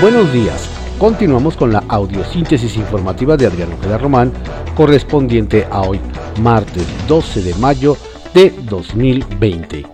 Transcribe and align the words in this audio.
Buenos 0.00 0.32
días. 0.32 0.68
Continuamos 0.98 1.56
con 1.56 1.72
la 1.72 1.82
audiosíntesis 1.88 2.76
informativa 2.76 3.36
de 3.36 3.46
Adriano 3.46 3.76
Ojeda 3.76 3.98
Román, 3.98 4.32
correspondiente 4.76 5.66
a 5.70 5.82
hoy, 5.82 6.00
martes 6.40 6.86
12 7.08 7.42
de 7.42 7.54
mayo 7.54 7.96
de 8.34 8.50
2020. 8.68 9.86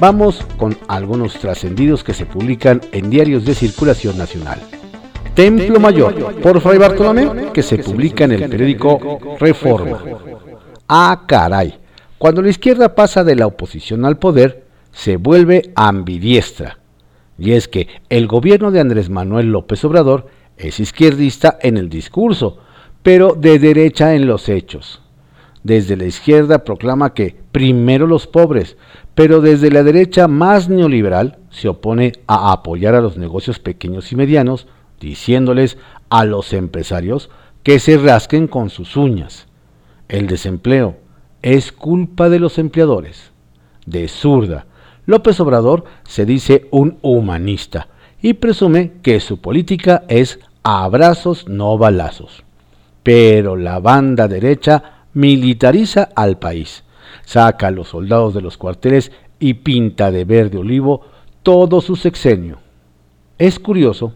Vamos 0.00 0.44
con 0.56 0.76
algunos 0.88 1.34
trascendidos 1.34 2.02
que 2.02 2.14
se 2.14 2.26
publican 2.26 2.80
en 2.92 3.10
diarios 3.10 3.44
de 3.44 3.54
circulación 3.54 4.18
nacional. 4.18 4.60
Templo 5.34 5.78
Mayor, 5.78 6.40
por 6.40 6.60
Fray 6.60 6.78
Bartolomé, 6.78 7.52
que 7.52 7.62
se 7.62 7.78
publica 7.78 8.24
en 8.24 8.32
el 8.32 8.48
periódico 8.48 9.18
Reforma. 9.38 10.02
Ah, 10.88 11.22
caray. 11.26 11.74
Cuando 12.18 12.42
la 12.42 12.50
izquierda 12.50 12.94
pasa 12.94 13.24
de 13.24 13.36
la 13.36 13.46
oposición 13.46 14.04
al 14.04 14.18
poder, 14.18 14.64
se 14.92 15.16
vuelve 15.16 15.72
ambidiestra 15.74 16.78
y 17.38 17.52
es 17.52 17.68
que 17.68 17.88
el 18.08 18.26
gobierno 18.26 18.70
de 18.70 18.80
Andrés 18.80 19.10
Manuel 19.10 19.50
López 19.50 19.84
Obrador 19.84 20.28
es 20.56 20.78
izquierdista 20.80 21.58
en 21.60 21.76
el 21.76 21.88
discurso, 21.88 22.58
pero 23.02 23.34
de 23.34 23.58
derecha 23.58 24.14
en 24.14 24.26
los 24.26 24.48
hechos. 24.48 25.02
Desde 25.62 25.96
la 25.96 26.04
izquierda 26.04 26.64
proclama 26.64 27.14
que 27.14 27.36
primero 27.50 28.06
los 28.06 28.26
pobres, 28.26 28.76
pero 29.14 29.40
desde 29.40 29.70
la 29.70 29.82
derecha 29.82 30.28
más 30.28 30.68
neoliberal 30.68 31.38
se 31.50 31.68
opone 31.68 32.12
a 32.26 32.52
apoyar 32.52 32.94
a 32.94 33.00
los 33.00 33.16
negocios 33.16 33.58
pequeños 33.58 34.12
y 34.12 34.16
medianos, 34.16 34.66
diciéndoles 35.00 35.78
a 36.10 36.24
los 36.24 36.52
empresarios 36.52 37.30
que 37.62 37.78
se 37.78 37.96
rasquen 37.96 38.46
con 38.46 38.70
sus 38.70 38.96
uñas. 38.96 39.46
El 40.08 40.26
desempleo 40.26 40.96
es 41.42 41.72
culpa 41.72 42.28
de 42.28 42.38
los 42.38 42.58
empleadores. 42.58 43.32
De 43.86 44.08
zurda, 44.08 44.66
López 45.06 45.38
Obrador 45.40 45.84
se 46.04 46.24
dice 46.24 46.68
un 46.70 46.98
humanista 47.02 47.88
y 48.22 48.34
presume 48.34 48.92
que 49.02 49.20
su 49.20 49.38
política 49.38 50.04
es 50.08 50.40
abrazos 50.62 51.48
no 51.48 51.76
balazos. 51.76 52.44
Pero 53.02 53.56
la 53.56 53.80
banda 53.80 54.28
derecha 54.28 55.04
militariza 55.12 56.08
al 56.16 56.38
país, 56.38 56.84
saca 57.24 57.68
a 57.68 57.70
los 57.70 57.88
soldados 57.88 58.34
de 58.34 58.40
los 58.40 58.56
cuarteles 58.56 59.12
y 59.38 59.54
pinta 59.54 60.10
de 60.10 60.24
verde 60.24 60.58
olivo 60.58 61.02
todo 61.42 61.82
su 61.82 61.96
sexenio. 61.96 62.58
Es 63.38 63.58
curioso, 63.58 64.14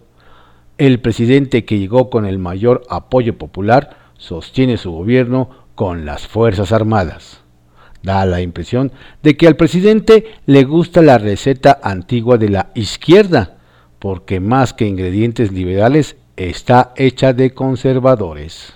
el 0.79 1.01
presidente 1.01 1.65
que 1.65 1.79
llegó 1.79 2.09
con 2.09 2.25
el 2.25 2.39
mayor 2.39 2.83
apoyo 2.89 3.37
popular 3.37 3.97
sostiene 4.17 4.79
su 4.79 4.93
gobierno 4.93 5.51
con 5.75 6.07
las 6.07 6.27
Fuerzas 6.27 6.73
Armadas. 6.73 7.43
Da 8.03 8.25
la 8.27 8.41
impresión 8.41 8.93
de 9.23 9.37
que 9.37 9.47
al 9.47 9.57
presidente 9.57 10.25
le 10.47 10.65
gusta 10.65 11.03
la 11.03 11.19
receta 11.19 11.81
antigua 11.83 12.39
de 12.39 12.49
la 12.49 12.71
izquierda, 12.75 13.59
porque 13.99 14.41
más 14.41 14.73
que 14.73 14.87
ingredientes 14.87 15.53
liberales 15.53 16.17
está 16.37 16.93
hecha 16.97 17.33
de 17.33 17.53
conservadores. 17.53 18.73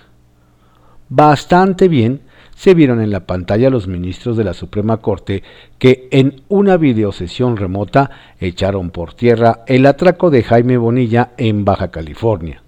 Bastante 1.09 1.87
bien 1.87 2.21
se 2.55 2.73
vieron 2.73 3.01
en 3.01 3.11
la 3.11 3.25
pantalla 3.25 3.69
los 3.69 3.87
ministros 3.87 4.37
de 4.37 4.43
la 4.43 4.53
Suprema 4.53 4.97
Corte 4.97 5.43
que 5.79 6.07
en 6.11 6.43
una 6.49 6.77
videosesión 6.77 7.57
remota 7.57 8.11
echaron 8.39 8.89
por 8.91 9.13
tierra 9.13 9.63
el 9.67 9.85
atraco 9.85 10.29
de 10.29 10.43
Jaime 10.43 10.77
Bonilla 10.77 11.31
en 11.37 11.65
Baja 11.65 11.91
California. 11.91 12.61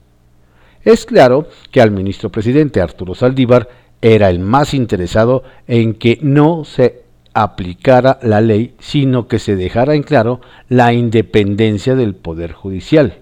Es 0.84 1.06
claro 1.06 1.48
que 1.72 1.82
al 1.82 1.92
ministro 1.92 2.30
presidente 2.30 2.82
Arturo 2.82 3.16
Saldívar 3.16 3.68
era 4.14 4.30
el 4.30 4.38
más 4.38 4.76
interesado 4.76 5.44
en 5.66 5.96
que 5.96 6.20
no 6.22 6.64
se 6.64 7.02
aplicara 7.34 8.20
la 8.22 8.40
ley, 8.40 8.76
sino 8.78 9.28
que 9.28 9.40
se 9.40 9.56
dejara 9.56 9.96
en 9.96 10.04
claro 10.04 10.42
la 10.70 10.94
independencia 10.94 11.96
del 11.96 12.14
Poder 12.14 12.54
Judicial. 12.54 13.18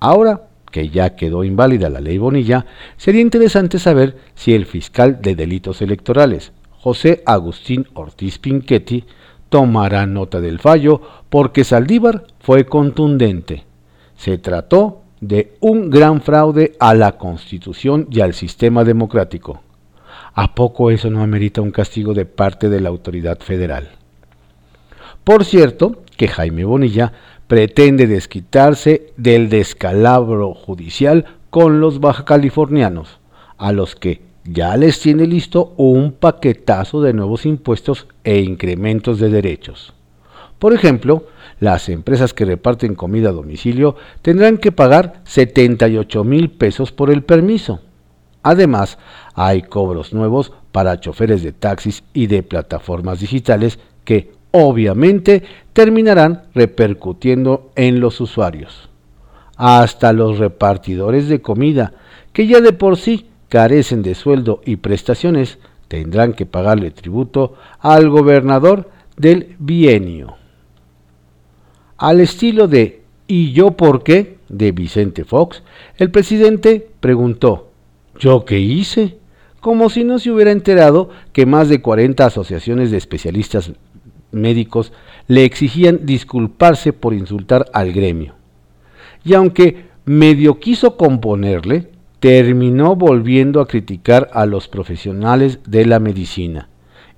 Ahora 0.00 0.48
que 0.72 0.88
ya 0.88 1.14
quedó 1.14 1.44
inválida 1.44 1.90
la 1.90 2.00
ley 2.00 2.18
Bonilla, 2.18 2.66
sería 2.96 3.20
interesante 3.20 3.78
saber 3.78 4.16
si 4.34 4.52
el 4.52 4.66
fiscal 4.66 5.22
de 5.22 5.36
delitos 5.36 5.80
electorales, 5.80 6.50
José 6.72 7.22
Agustín 7.24 7.86
Ortiz 7.94 8.40
Pinchetti, 8.40 9.04
tomará 9.48 10.06
nota 10.06 10.40
del 10.40 10.58
fallo 10.58 11.00
porque 11.28 11.62
Saldívar 11.62 12.24
fue 12.40 12.66
contundente. 12.66 13.62
Se 14.16 14.38
trató 14.38 15.02
de 15.20 15.52
un 15.60 15.88
gran 15.88 16.20
fraude 16.20 16.72
a 16.80 16.94
la 16.94 17.12
Constitución 17.12 18.08
y 18.10 18.22
al 18.22 18.34
sistema 18.34 18.82
democrático. 18.82 19.63
¿A 20.34 20.54
poco 20.54 20.90
eso 20.90 21.10
no 21.10 21.22
amerita 21.22 21.60
un 21.60 21.70
castigo 21.70 22.12
de 22.12 22.26
parte 22.26 22.68
de 22.68 22.80
la 22.80 22.88
autoridad 22.88 23.38
federal? 23.38 23.90
Por 25.22 25.44
cierto, 25.44 26.02
que 26.16 26.26
Jaime 26.26 26.64
Bonilla 26.64 27.12
pretende 27.46 28.06
desquitarse 28.06 29.12
del 29.16 29.48
descalabro 29.48 30.54
judicial 30.54 31.26
con 31.50 31.80
los 31.80 32.00
baja 32.00 32.24
californianos, 32.24 33.20
a 33.58 33.70
los 33.70 33.94
que 33.94 34.22
ya 34.44 34.76
les 34.76 35.00
tiene 35.00 35.26
listo 35.26 35.72
un 35.76 36.12
paquetazo 36.12 37.00
de 37.00 37.12
nuevos 37.12 37.46
impuestos 37.46 38.08
e 38.24 38.40
incrementos 38.40 39.20
de 39.20 39.28
derechos. 39.30 39.94
Por 40.58 40.74
ejemplo, 40.74 41.26
las 41.60 41.88
empresas 41.88 42.34
que 42.34 42.44
reparten 42.44 42.96
comida 42.96 43.28
a 43.28 43.32
domicilio 43.32 43.94
tendrán 44.20 44.58
que 44.58 44.72
pagar 44.72 45.20
78 45.24 46.24
mil 46.24 46.50
pesos 46.50 46.90
por 46.90 47.10
el 47.10 47.22
permiso. 47.22 47.80
Además, 48.42 48.98
hay 49.34 49.62
cobros 49.62 50.12
nuevos 50.12 50.52
para 50.72 51.00
choferes 51.00 51.42
de 51.42 51.52
taxis 51.52 52.04
y 52.12 52.26
de 52.28 52.42
plataformas 52.42 53.20
digitales 53.20 53.78
que 54.04 54.32
obviamente 54.52 55.42
terminarán 55.72 56.44
repercutiendo 56.54 57.70
en 57.74 58.00
los 58.00 58.20
usuarios. 58.20 58.88
Hasta 59.56 60.12
los 60.12 60.38
repartidores 60.38 61.28
de 61.28 61.42
comida, 61.42 61.92
que 62.32 62.46
ya 62.46 62.60
de 62.60 62.72
por 62.72 62.96
sí 62.96 63.26
carecen 63.48 64.02
de 64.02 64.14
sueldo 64.14 64.60
y 64.64 64.76
prestaciones, 64.76 65.58
tendrán 65.88 66.32
que 66.32 66.46
pagarle 66.46 66.90
tributo 66.90 67.54
al 67.80 68.08
gobernador 68.08 68.90
del 69.16 69.56
bienio. 69.58 70.36
Al 71.96 72.20
estilo 72.20 72.68
de 72.68 73.02
¿Y 73.26 73.52
yo 73.52 73.72
por 73.72 74.02
qué? 74.02 74.34
de 74.48 74.72
Vicente 74.72 75.24
Fox, 75.24 75.62
el 75.96 76.10
presidente 76.10 76.86
preguntó, 77.00 77.70
¿Yo 78.18 78.44
qué 78.44 78.58
hice? 78.58 79.18
Como 79.64 79.88
si 79.88 80.04
no 80.04 80.18
se 80.18 80.30
hubiera 80.30 80.50
enterado 80.50 81.08
que 81.32 81.46
más 81.46 81.70
de 81.70 81.80
40 81.80 82.26
asociaciones 82.26 82.90
de 82.90 82.98
especialistas 82.98 83.72
médicos 84.30 84.92
le 85.26 85.46
exigían 85.46 86.00
disculparse 86.04 86.92
por 86.92 87.14
insultar 87.14 87.64
al 87.72 87.90
gremio. 87.90 88.34
Y 89.24 89.32
aunque 89.32 89.86
medio 90.04 90.60
quiso 90.60 90.98
componerle, 90.98 91.88
terminó 92.20 92.94
volviendo 92.94 93.62
a 93.62 93.66
criticar 93.66 94.28
a 94.34 94.44
los 94.44 94.68
profesionales 94.68 95.60
de 95.66 95.86
la 95.86 95.98
medicina. 95.98 96.68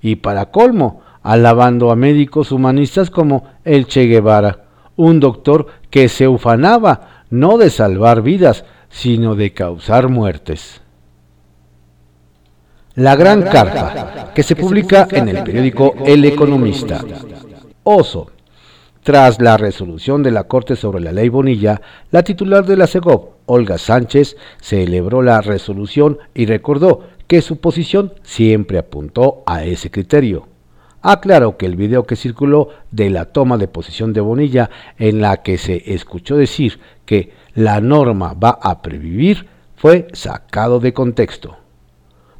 Y 0.01 0.15
para 0.15 0.45
colmo, 0.45 1.01
alabando 1.23 1.91
a 1.91 1.97
médicos 1.97 2.53
humanistas 2.53 3.09
como 3.09 3.43
el 3.65 3.87
Che 3.87 4.05
Guevara, 4.05 4.67
un 4.95 5.19
doctor 5.19 5.67
que 5.89 6.07
se 6.07 6.29
ufanaba 6.29 7.25
no 7.29 7.57
de 7.57 7.69
salvar 7.69 8.21
vidas, 8.21 8.63
sino 8.87 9.35
de 9.35 9.51
causar 9.51 10.07
muertes. 10.07 10.81
La 12.97 13.15
Gran 13.15 13.43
Carta, 13.43 14.31
que 14.33 14.41
se 14.41 14.55
publica 14.55 15.07
en 15.11 15.29
el 15.29 15.43
periódico 15.43 15.93
El 16.03 16.25
Economista. 16.25 17.05
Oso. 17.83 18.31
Tras 19.03 19.39
la 19.39 19.55
resolución 19.55 20.23
de 20.23 20.31
la 20.31 20.45
Corte 20.45 20.75
sobre 20.75 21.03
la 21.03 21.11
ley 21.11 21.29
Bonilla, 21.29 21.79
la 22.09 22.23
titular 22.23 22.65
de 22.65 22.75
la 22.75 22.87
CEGOP, 22.87 23.35
Olga 23.45 23.77
Sánchez, 23.77 24.35
celebró 24.59 25.21
la 25.21 25.41
resolución 25.41 26.17
y 26.33 26.47
recordó 26.47 27.03
que 27.27 27.43
su 27.43 27.57
posición 27.61 28.13
siempre 28.23 28.79
apuntó 28.79 29.43
a 29.45 29.63
ese 29.63 29.91
criterio. 29.91 30.47
Aclaró 31.03 31.55
que 31.55 31.67
el 31.67 31.75
video 31.75 32.07
que 32.07 32.15
circuló 32.15 32.69
de 32.89 33.11
la 33.11 33.25
toma 33.25 33.59
de 33.59 33.67
posición 33.67 34.11
de 34.11 34.21
Bonilla, 34.21 34.71
en 34.97 35.21
la 35.21 35.43
que 35.43 35.59
se 35.59 35.93
escuchó 35.93 36.35
decir 36.35 36.79
que 37.05 37.31
la 37.53 37.79
norma 37.79 38.33
va 38.33 38.57
a 38.59 38.81
previvir, 38.81 39.45
fue 39.75 40.07
sacado 40.13 40.79
de 40.79 40.93
contexto 40.93 41.57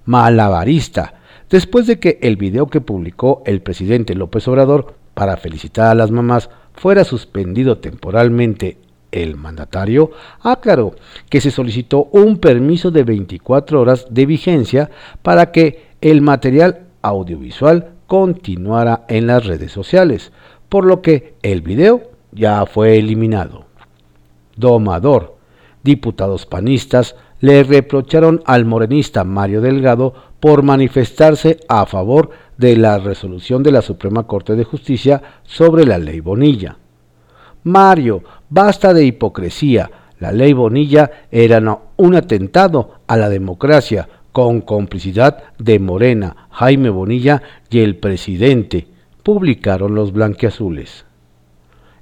malabarista, 0.08 1.14
después 1.50 1.86
de 1.86 2.00
que 2.00 2.18
el 2.24 2.36
video 2.38 2.68
que 2.68 2.82
publicó 2.82 3.44
el 3.46 3.62
presidente 3.62 4.16
López 4.16 4.48
Obrador 4.48 4.96
para 5.14 5.38
felicitar 5.38 5.88
a 5.88 5.96
las 5.96 6.10
mamás 6.10 6.50
fuera 6.74 7.04
suspendido 7.04 7.78
temporalmente 7.78 8.80
el 9.12 9.36
mandatario 9.36 10.12
aclaró 10.42 10.96
que 11.30 11.42
se 11.42 11.52
solicitó 11.52 12.06
un 12.12 12.40
permiso 12.40 12.92
de 12.92 13.04
24 13.04 13.82
horas 13.82 14.08
de 14.10 14.26
vigencia 14.26 14.90
para 15.22 15.52
que 15.52 15.88
el 16.02 16.22
material 16.22 16.88
audiovisual 17.02 17.92
continuara 18.06 19.06
en 19.08 19.28
las 19.28 19.46
redes 19.46 19.72
sociales, 19.72 20.32
por 20.70 20.86
lo 20.86 21.02
que 21.02 21.36
el 21.42 21.62
video 21.62 22.12
ya 22.32 22.66
fue 22.66 22.98
eliminado. 22.98 23.66
Domador, 24.56 25.38
diputados 25.84 26.46
panistas 26.46 27.16
le 27.40 27.64
reprocharon 27.64 28.42
al 28.46 28.66
morenista 28.66 29.24
Mario 29.24 29.62
Delgado 29.62 30.14
por 30.40 30.64
manifestarse 30.64 31.60
a 31.68 31.86
favor 31.86 32.30
de 32.58 32.76
la 32.78 32.98
resolución 32.98 33.64
de 33.64 33.72
la 33.72 33.82
Suprema 33.82 34.24
Corte 34.24 34.56
de 34.56 34.64
Justicia 34.64 35.22
sobre 35.44 35.86
la 35.86 35.98
ley 35.98 36.20
Bonilla. 36.20 36.78
Mario, 37.64 38.24
basta 38.50 38.94
de 38.94 39.06
hipocresía. 39.06 39.90
la 40.20 40.32
ley 40.32 40.54
Bonilla 40.54 41.12
era 41.32 41.62
un 41.98 42.16
atentado 42.16 43.02
a 43.06 43.18
la 43.18 43.30
democracia 43.30 44.08
con 44.32 44.62
complicidad 44.62 45.44
de 45.58 45.80
Morena, 45.80 46.48
Jaime 46.52 46.90
Bonilla 46.90 47.42
y 47.70 47.80
el 47.80 47.98
presidente, 47.98 48.88
publicaron 49.24 49.96
los 49.96 50.12
blanqueazules. 50.12 51.06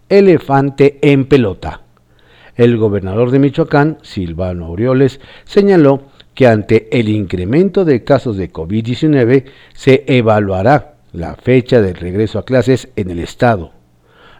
Elefante 0.09 0.99
en 1.01 1.25
pelota. 1.25 1.84
El 2.55 2.77
gobernador 2.77 3.31
de 3.31 3.39
Michoacán, 3.39 3.97
Silvano 4.01 4.65
Aureoles, 4.65 5.19
señaló 5.43 6.03
que 6.33 6.47
ante 6.47 6.87
el 6.97 7.09
incremento 7.09 7.85
de 7.85 8.03
casos 8.03 8.37
de 8.37 8.51
COVID-19 8.51 9.45
se 9.73 10.03
evaluará 10.07 10.95
la 11.11 11.35
fecha 11.35 11.81
del 11.81 11.95
regreso 11.95 12.39
a 12.39 12.45
clases 12.45 12.89
en 12.95 13.09
el 13.09 13.19
estado. 13.19 13.71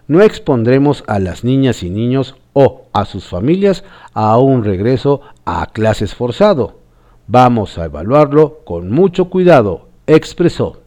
No 0.07 0.21
expondremos 0.21 1.03
a 1.07 1.19
las 1.19 1.44
niñas 1.44 1.83
y 1.83 1.89
niños 1.89 2.35
o 2.53 2.85
a 2.94 3.06
sus 3.06 3.25
familias 3.25 3.83
a 4.13 4.38
un 4.38 4.63
regreso 4.63 5.21
a 5.45 5.67
clases 5.67 6.13
forzado. 6.15 6.79
Vamos 7.27 7.77
a 7.77 7.85
evaluarlo 7.85 8.59
con 8.65 8.91
mucho 8.91 9.29
cuidado, 9.29 9.89
expresó. 10.06 10.81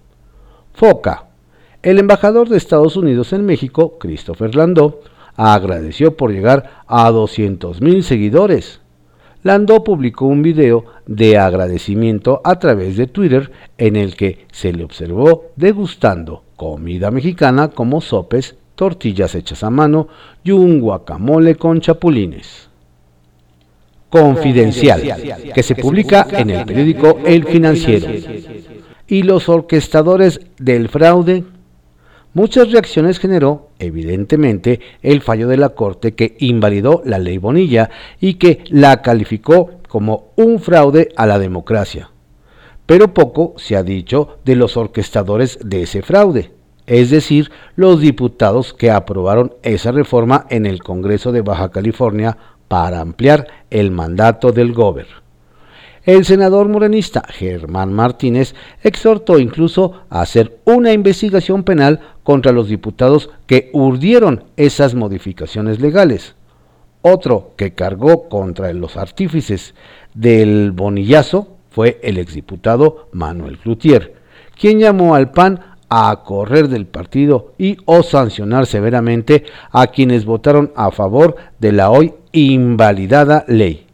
FOCA. 0.72 1.26
El 1.82 1.98
embajador 1.98 2.48
de 2.48 2.56
Estados 2.56 2.96
Unidos 2.96 3.32
en 3.32 3.44
México, 3.44 3.98
Christopher 3.98 4.54
Landó, 4.54 5.00
agradeció 5.38 6.16
por 6.16 6.32
llegar 6.32 6.82
a 6.86 7.10
200.000 7.10 8.02
seguidores. 8.02 8.80
Landó 9.44 9.84
publicó 9.84 10.26
un 10.26 10.42
video 10.42 10.84
de 11.06 11.38
agradecimiento 11.38 12.40
a 12.42 12.58
través 12.58 12.96
de 12.96 13.06
Twitter 13.06 13.52
en 13.78 13.94
el 13.94 14.16
que 14.16 14.46
se 14.50 14.72
le 14.72 14.82
observó 14.82 15.52
degustando 15.54 16.42
comida 16.56 17.12
mexicana 17.12 17.68
como 17.68 18.00
sopes, 18.00 18.56
tortillas 18.74 19.36
hechas 19.36 19.62
a 19.62 19.70
mano 19.70 20.08
y 20.42 20.50
un 20.50 20.80
guacamole 20.80 21.54
con 21.54 21.80
chapulines. 21.80 22.68
Confidencial, 24.10 25.02
que 25.54 25.62
se 25.62 25.76
publica 25.76 26.26
en 26.32 26.50
el 26.50 26.66
periódico 26.66 27.20
El 27.24 27.44
Financiero. 27.44 28.08
Y 29.06 29.22
los 29.22 29.48
orquestadores 29.48 30.40
del 30.58 30.88
fraude 30.88 31.44
Muchas 32.34 32.70
reacciones 32.70 33.18
generó, 33.18 33.68
evidentemente, 33.78 34.80
el 35.02 35.22
fallo 35.22 35.48
de 35.48 35.56
la 35.56 35.70
Corte 35.70 36.14
que 36.14 36.36
invalidó 36.38 37.02
la 37.04 37.18
ley 37.18 37.38
Bonilla 37.38 37.90
y 38.20 38.34
que 38.34 38.64
la 38.68 39.00
calificó 39.00 39.70
como 39.88 40.32
un 40.36 40.60
fraude 40.60 41.08
a 41.16 41.26
la 41.26 41.38
democracia. 41.38 42.10
Pero 42.84 43.14
poco 43.14 43.54
se 43.56 43.76
ha 43.76 43.82
dicho 43.82 44.38
de 44.44 44.56
los 44.56 44.76
orquestadores 44.76 45.58
de 45.64 45.82
ese 45.82 46.02
fraude, 46.02 46.52
es 46.86 47.10
decir, 47.10 47.50
los 47.76 48.00
diputados 48.00 48.72
que 48.72 48.90
aprobaron 48.90 49.54
esa 49.62 49.92
reforma 49.92 50.46
en 50.48 50.66
el 50.66 50.82
Congreso 50.82 51.32
de 51.32 51.42
Baja 51.42 51.70
California 51.70 52.36
para 52.68 53.00
ampliar 53.00 53.46
el 53.70 53.90
mandato 53.90 54.52
del 54.52 54.72
gobierno. 54.72 55.27
El 56.08 56.24
senador 56.24 56.70
morenista 56.70 57.22
Germán 57.28 57.92
Martínez 57.92 58.54
exhortó 58.82 59.38
incluso 59.38 59.92
a 60.08 60.22
hacer 60.22 60.58
una 60.64 60.94
investigación 60.94 61.64
penal 61.64 62.00
contra 62.22 62.50
los 62.50 62.70
diputados 62.70 63.28
que 63.46 63.68
urdieron 63.74 64.44
esas 64.56 64.94
modificaciones 64.94 65.80
legales. 65.80 66.34
Otro 67.02 67.52
que 67.58 67.74
cargó 67.74 68.30
contra 68.30 68.72
los 68.72 68.96
artífices 68.96 69.74
del 70.14 70.72
bonillazo 70.72 71.58
fue 71.68 72.00
el 72.02 72.16
exdiputado 72.16 73.10
Manuel 73.12 73.58
Cloutier, 73.58 74.14
quien 74.58 74.78
llamó 74.78 75.14
al 75.14 75.30
PAN 75.30 75.60
a 75.90 76.22
correr 76.24 76.68
del 76.68 76.86
partido 76.86 77.52
y 77.58 77.76
o 77.84 78.02
sancionar 78.02 78.64
severamente 78.64 79.44
a 79.72 79.88
quienes 79.88 80.24
votaron 80.24 80.72
a 80.74 80.90
favor 80.90 81.36
de 81.58 81.72
la 81.72 81.90
hoy 81.90 82.14
invalidada 82.32 83.44
ley. 83.46 83.87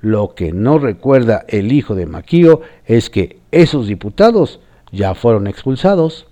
Lo 0.00 0.34
que 0.34 0.52
no 0.52 0.78
recuerda 0.78 1.44
el 1.48 1.72
hijo 1.72 1.94
de 1.94 2.06
Maquío 2.06 2.60
es 2.86 3.10
que 3.10 3.38
esos 3.50 3.86
diputados 3.88 4.60
ya 4.92 5.14
fueron 5.14 5.46
expulsados. 5.46 6.26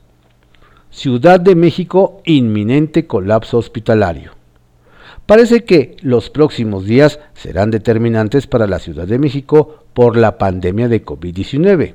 Ciudad 0.91 1.41
de 1.41 1.57
México, 1.57 2.23
inminente 2.25 3.07
colapso 3.07 3.59
hospitalario. 3.59 4.33
Parece 5.27 5.65
que 5.65 5.97
los 6.01 6.31
próximos 6.31 6.85
días 6.85 7.19
serán 7.35 7.73
determinantes 7.73 8.47
para 8.47 8.69
la 8.69 8.79
Ciudad 8.79 9.09
de 9.09 9.19
México 9.19 9.83
por 9.93 10.17
la 10.17 10.39
pandemia 10.39 10.89
de 10.89 11.05
COVID-19. 11.05 11.95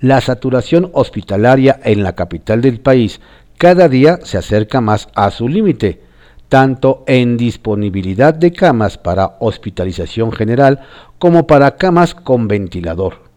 La 0.00 0.20
saturación 0.22 0.90
hospitalaria 0.94 1.78
en 1.84 2.02
la 2.02 2.14
capital 2.14 2.62
del 2.62 2.80
país 2.80 3.20
cada 3.58 3.88
día 3.88 4.20
se 4.22 4.38
acerca 4.38 4.80
más 4.80 5.08
a 5.14 5.30
su 5.30 5.48
límite, 5.48 6.00
tanto 6.48 7.04
en 7.06 7.36
disponibilidad 7.36 8.34
de 8.34 8.52
camas 8.52 8.98
para 8.98 9.36
hospitalización 9.40 10.32
general 10.32 10.80
como 11.18 11.46
para 11.46 11.76
camas 11.76 12.14
con 12.14 12.48
ventilador. 12.48 13.28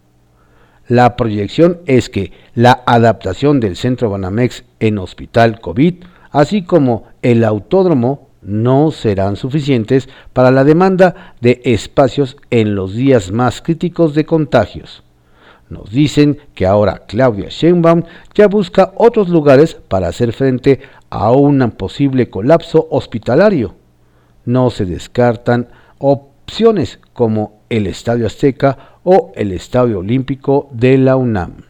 La 0.88 1.16
proyección 1.16 1.80
es 1.86 2.08
que 2.08 2.32
la 2.54 2.82
adaptación 2.86 3.60
del 3.60 3.76
centro 3.76 4.10
Banamex 4.10 4.64
en 4.80 4.98
hospital 4.98 5.60
COVID, 5.60 6.04
así 6.30 6.62
como 6.64 7.04
el 7.22 7.44
autódromo, 7.44 8.28
no 8.42 8.90
serán 8.90 9.36
suficientes 9.36 10.08
para 10.32 10.50
la 10.50 10.64
demanda 10.64 11.34
de 11.40 11.60
espacios 11.64 12.36
en 12.50 12.74
los 12.74 12.94
días 12.94 13.30
más 13.30 13.62
críticos 13.62 14.14
de 14.14 14.26
contagios. 14.26 15.04
Nos 15.72 15.90
dicen 15.90 16.36
que 16.54 16.66
ahora 16.66 17.04
Claudia 17.08 17.48
Sheinbaum 17.48 18.02
ya 18.34 18.46
busca 18.46 18.92
otros 18.96 19.30
lugares 19.30 19.74
para 19.88 20.08
hacer 20.08 20.34
frente 20.34 20.80
a 21.08 21.32
un 21.32 21.58
posible 21.70 22.28
colapso 22.28 22.88
hospitalario. 22.90 23.74
No 24.44 24.68
se 24.68 24.84
descartan 24.84 25.68
opciones 25.96 27.00
como 27.14 27.62
el 27.70 27.86
Estadio 27.86 28.26
Azteca 28.26 28.98
o 29.02 29.32
el 29.34 29.50
Estadio 29.52 30.00
Olímpico 30.00 30.68
de 30.72 30.98
la 30.98 31.16
UNAM. 31.16 31.64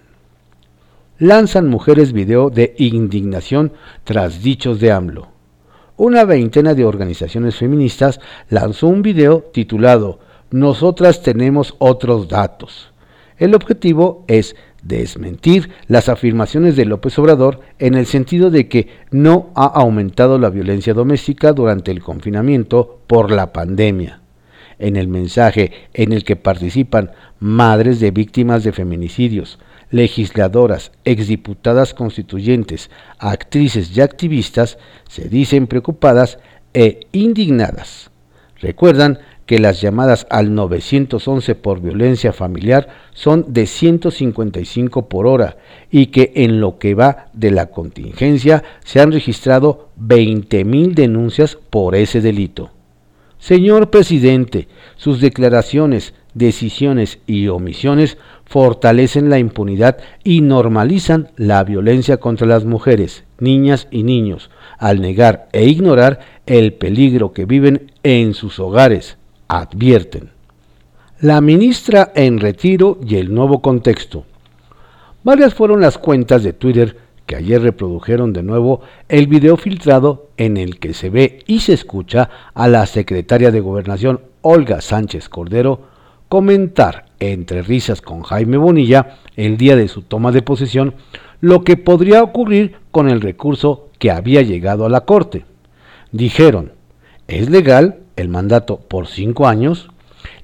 Lanzan 1.19 1.69
mujeres 1.69 2.12
video 2.12 2.50
de 2.50 2.75
indignación 2.78 3.72
tras 4.02 4.43
dichos 4.43 4.81
de 4.81 4.90
AMLO. 4.90 5.28
Una 5.96 6.25
veintena 6.25 6.75
de 6.75 6.84
organizaciones 6.84 7.55
feministas 7.55 8.19
lanzó 8.48 8.88
un 8.88 9.02
video 9.02 9.43
titulado 9.52 10.19
Nosotras 10.50 11.22
tenemos 11.22 11.76
otros 11.78 12.26
datos. 12.26 12.91
El 13.38 13.55
objetivo 13.55 14.25
es 14.29 14.56
desmentir 14.82 15.70
las 15.87 16.08
afirmaciones 16.08 16.76
de 16.76 16.84
López 16.84 17.19
Obrador 17.19 17.61
en 17.79 17.94
el 17.94 18.06
sentido 18.06 18.50
de 18.50 18.69
que 18.69 18.88
no 19.11 19.50
ha 19.55 19.67
aumentado 19.67 20.38
la 20.38 20.50
violencia 20.50 20.94
doméstica 20.94 21.52
durante 21.52 21.90
el 21.90 22.02
confinamiento 22.02 23.00
por 23.06 23.31
la 23.31 23.53
pandemia. 23.53 24.20
En 24.79 24.96
el 24.96 25.06
mensaje 25.06 25.72
en 25.94 26.12
el 26.12 26.24
que 26.24 26.36
participan 26.36 27.12
madres 27.39 28.01
de 28.01 28.10
víctimas 28.10 28.65
de 28.65 28.72
feminicidios, 28.72 29.58
legisladoras, 29.91 30.91
exdiputadas 31.05 31.94
constituyentes, 31.94 32.91
actrices 33.19 33.96
y 33.96 34.01
activistas, 34.01 34.79
se 35.08 35.29
dicen 35.29 35.69
preocupadas 35.69 36.39
e 36.74 37.06
indignadas. 37.12 38.10
Recuerdan 38.60 39.19
que 39.52 39.58
las 39.58 39.82
llamadas 39.82 40.26
al 40.30 40.54
911 40.54 41.56
por 41.56 41.82
violencia 41.82 42.32
familiar 42.32 42.88
son 43.12 43.52
de 43.52 43.66
155 43.66 45.10
por 45.10 45.26
hora 45.26 45.58
y 45.90 46.06
que 46.06 46.32
en 46.36 46.58
lo 46.58 46.78
que 46.78 46.94
va 46.94 47.26
de 47.34 47.50
la 47.50 47.66
contingencia 47.66 48.64
se 48.82 49.00
han 49.00 49.12
registrado 49.12 49.90
20.000 50.00 50.94
denuncias 50.94 51.58
por 51.68 51.94
ese 51.96 52.22
delito. 52.22 52.70
Señor 53.38 53.90
presidente, 53.90 54.68
sus 54.96 55.20
declaraciones, 55.20 56.14
decisiones 56.32 57.18
y 57.26 57.48
omisiones 57.48 58.16
fortalecen 58.46 59.28
la 59.28 59.38
impunidad 59.38 59.98
y 60.24 60.40
normalizan 60.40 61.28
la 61.36 61.62
violencia 61.62 62.16
contra 62.16 62.46
las 62.46 62.64
mujeres, 62.64 63.24
niñas 63.38 63.86
y 63.90 64.02
niños, 64.02 64.48
al 64.78 65.02
negar 65.02 65.48
e 65.52 65.66
ignorar 65.66 66.20
el 66.46 66.72
peligro 66.72 67.34
que 67.34 67.44
viven 67.44 67.92
en 68.02 68.32
sus 68.32 68.58
hogares 68.58 69.18
advierten. 69.52 70.30
La 71.20 71.42
ministra 71.42 72.10
en 72.14 72.40
retiro 72.40 72.98
y 73.06 73.16
el 73.16 73.34
nuevo 73.34 73.60
contexto. 73.60 74.24
Varias 75.24 75.52
fueron 75.52 75.82
las 75.82 75.98
cuentas 75.98 76.42
de 76.42 76.54
Twitter 76.54 76.96
que 77.26 77.36
ayer 77.36 77.60
reprodujeron 77.60 78.32
de 78.32 78.42
nuevo 78.42 78.80
el 79.10 79.26
video 79.26 79.58
filtrado 79.58 80.30
en 80.38 80.56
el 80.56 80.78
que 80.78 80.94
se 80.94 81.10
ve 81.10 81.40
y 81.46 81.60
se 81.60 81.74
escucha 81.74 82.30
a 82.54 82.66
la 82.66 82.86
secretaria 82.86 83.50
de 83.50 83.60
Gobernación 83.60 84.22
Olga 84.40 84.80
Sánchez 84.80 85.28
Cordero 85.28 85.82
comentar 86.30 87.04
entre 87.20 87.60
risas 87.60 88.00
con 88.00 88.22
Jaime 88.22 88.56
Bonilla 88.56 89.18
el 89.36 89.58
día 89.58 89.76
de 89.76 89.88
su 89.88 90.00
toma 90.00 90.32
de 90.32 90.40
posesión 90.40 90.94
lo 91.42 91.62
que 91.62 91.76
podría 91.76 92.22
ocurrir 92.22 92.76
con 92.90 93.10
el 93.10 93.20
recurso 93.20 93.90
que 93.98 94.10
había 94.10 94.40
llegado 94.40 94.86
a 94.86 94.88
la 94.88 95.02
Corte. 95.02 95.44
Dijeron, 96.10 96.72
es 97.28 97.50
legal 97.50 98.01
el 98.16 98.28
mandato 98.28 98.78
por 98.78 99.06
cinco 99.06 99.46
años, 99.46 99.88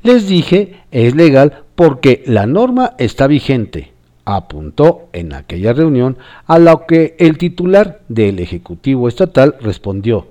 les 0.02 0.28
dije 0.28 0.82
es 0.90 1.14
legal 1.14 1.64
porque 1.74 2.22
la 2.26 2.46
norma 2.46 2.94
está 2.98 3.26
vigente, 3.26 3.92
apuntó 4.24 5.08
en 5.12 5.32
aquella 5.32 5.72
reunión, 5.72 6.18
a 6.46 6.58
lo 6.58 6.86
que 6.86 7.14
el 7.18 7.38
titular 7.38 8.00
del 8.08 8.40
Ejecutivo 8.40 9.08
Estatal 9.08 9.56
respondió, 9.60 10.28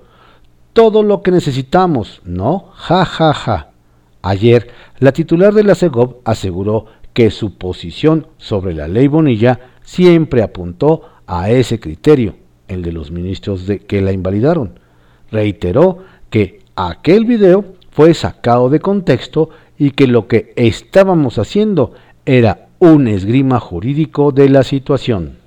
todo 0.72 1.02
lo 1.02 1.22
que 1.22 1.30
necesitamos, 1.30 2.20
¿no? 2.24 2.70
Ja, 2.74 3.04
ja, 3.04 3.32
ja. 3.32 3.70
Ayer, 4.22 4.68
la 4.98 5.12
titular 5.12 5.54
de 5.54 5.64
la 5.64 5.74
CEGOV 5.74 6.18
aseguró 6.24 6.86
que 7.12 7.30
su 7.30 7.54
posición 7.54 8.26
sobre 8.36 8.74
la 8.74 8.86
ley 8.86 9.08
Bonilla 9.08 9.58
siempre 9.82 10.42
apuntó 10.42 11.02
a 11.26 11.50
ese 11.50 11.80
criterio, 11.80 12.36
el 12.68 12.82
de 12.82 12.92
los 12.92 13.10
ministros 13.10 13.66
de, 13.66 13.80
que 13.80 14.00
la 14.00 14.12
invalidaron. 14.12 14.78
Reiteró 15.30 15.98
que 16.30 16.60
aquel 16.86 17.24
video 17.24 17.64
fue 17.90 18.14
sacado 18.14 18.70
de 18.70 18.78
contexto 18.78 19.50
y 19.76 19.90
que 19.90 20.06
lo 20.06 20.28
que 20.28 20.52
estábamos 20.54 21.38
haciendo 21.38 21.92
era 22.24 22.68
un 22.78 23.08
esgrima 23.08 23.58
jurídico 23.58 24.30
de 24.30 24.48
la 24.48 24.62
situación. 24.62 25.38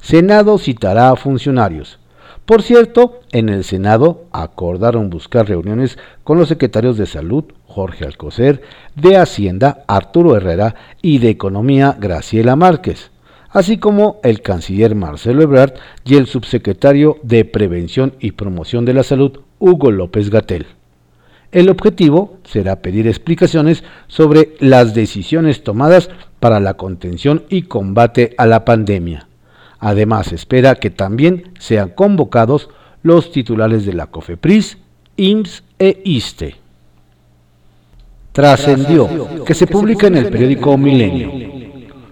Senado 0.00 0.56
citará 0.56 1.10
a 1.10 1.16
funcionarios. 1.16 1.98
Por 2.46 2.62
cierto, 2.62 3.20
en 3.32 3.50
el 3.50 3.64
Senado 3.64 4.24
acordaron 4.32 5.10
buscar 5.10 5.46
reuniones 5.46 5.98
con 6.24 6.38
los 6.38 6.48
secretarios 6.48 6.96
de 6.96 7.04
Salud, 7.04 7.44
Jorge 7.66 8.06
Alcocer, 8.06 8.62
de 8.94 9.18
Hacienda, 9.18 9.84
Arturo 9.86 10.34
Herrera, 10.34 10.74
y 11.02 11.18
de 11.18 11.28
Economía, 11.28 11.94
Graciela 12.00 12.56
Márquez, 12.56 13.10
así 13.50 13.76
como 13.76 14.20
el 14.22 14.40
canciller 14.40 14.94
Marcelo 14.94 15.42
Ebrard 15.42 15.74
y 16.06 16.16
el 16.16 16.26
subsecretario 16.26 17.18
de 17.22 17.44
Prevención 17.44 18.14
y 18.18 18.32
Promoción 18.32 18.86
de 18.86 18.94
la 18.94 19.02
Salud, 19.02 19.40
Hugo 19.58 19.90
López 19.90 20.30
Gatel. 20.30 20.66
El 21.50 21.70
objetivo 21.70 22.38
será 22.44 22.82
pedir 22.82 23.06
explicaciones 23.06 23.82
sobre 24.06 24.54
las 24.60 24.94
decisiones 24.94 25.64
tomadas 25.64 26.10
para 26.40 26.60
la 26.60 26.74
contención 26.74 27.44
y 27.48 27.62
combate 27.62 28.34
a 28.36 28.46
la 28.46 28.64
pandemia. 28.64 29.28
Además, 29.78 30.32
espera 30.32 30.74
que 30.74 30.90
también 30.90 31.52
sean 31.58 31.90
convocados 31.90 32.68
los 33.02 33.32
titulares 33.32 33.86
de 33.86 33.94
la 33.94 34.06
COFEPRIS, 34.08 34.78
IMSS 35.16 35.62
e 35.78 36.02
ISTE. 36.04 36.56
Trascendió 38.32 39.44
que 39.44 39.54
se 39.54 39.66
publica 39.66 40.08
en 40.08 40.16
el 40.16 40.26
periódico 40.28 40.76
Milenio. 40.76 41.32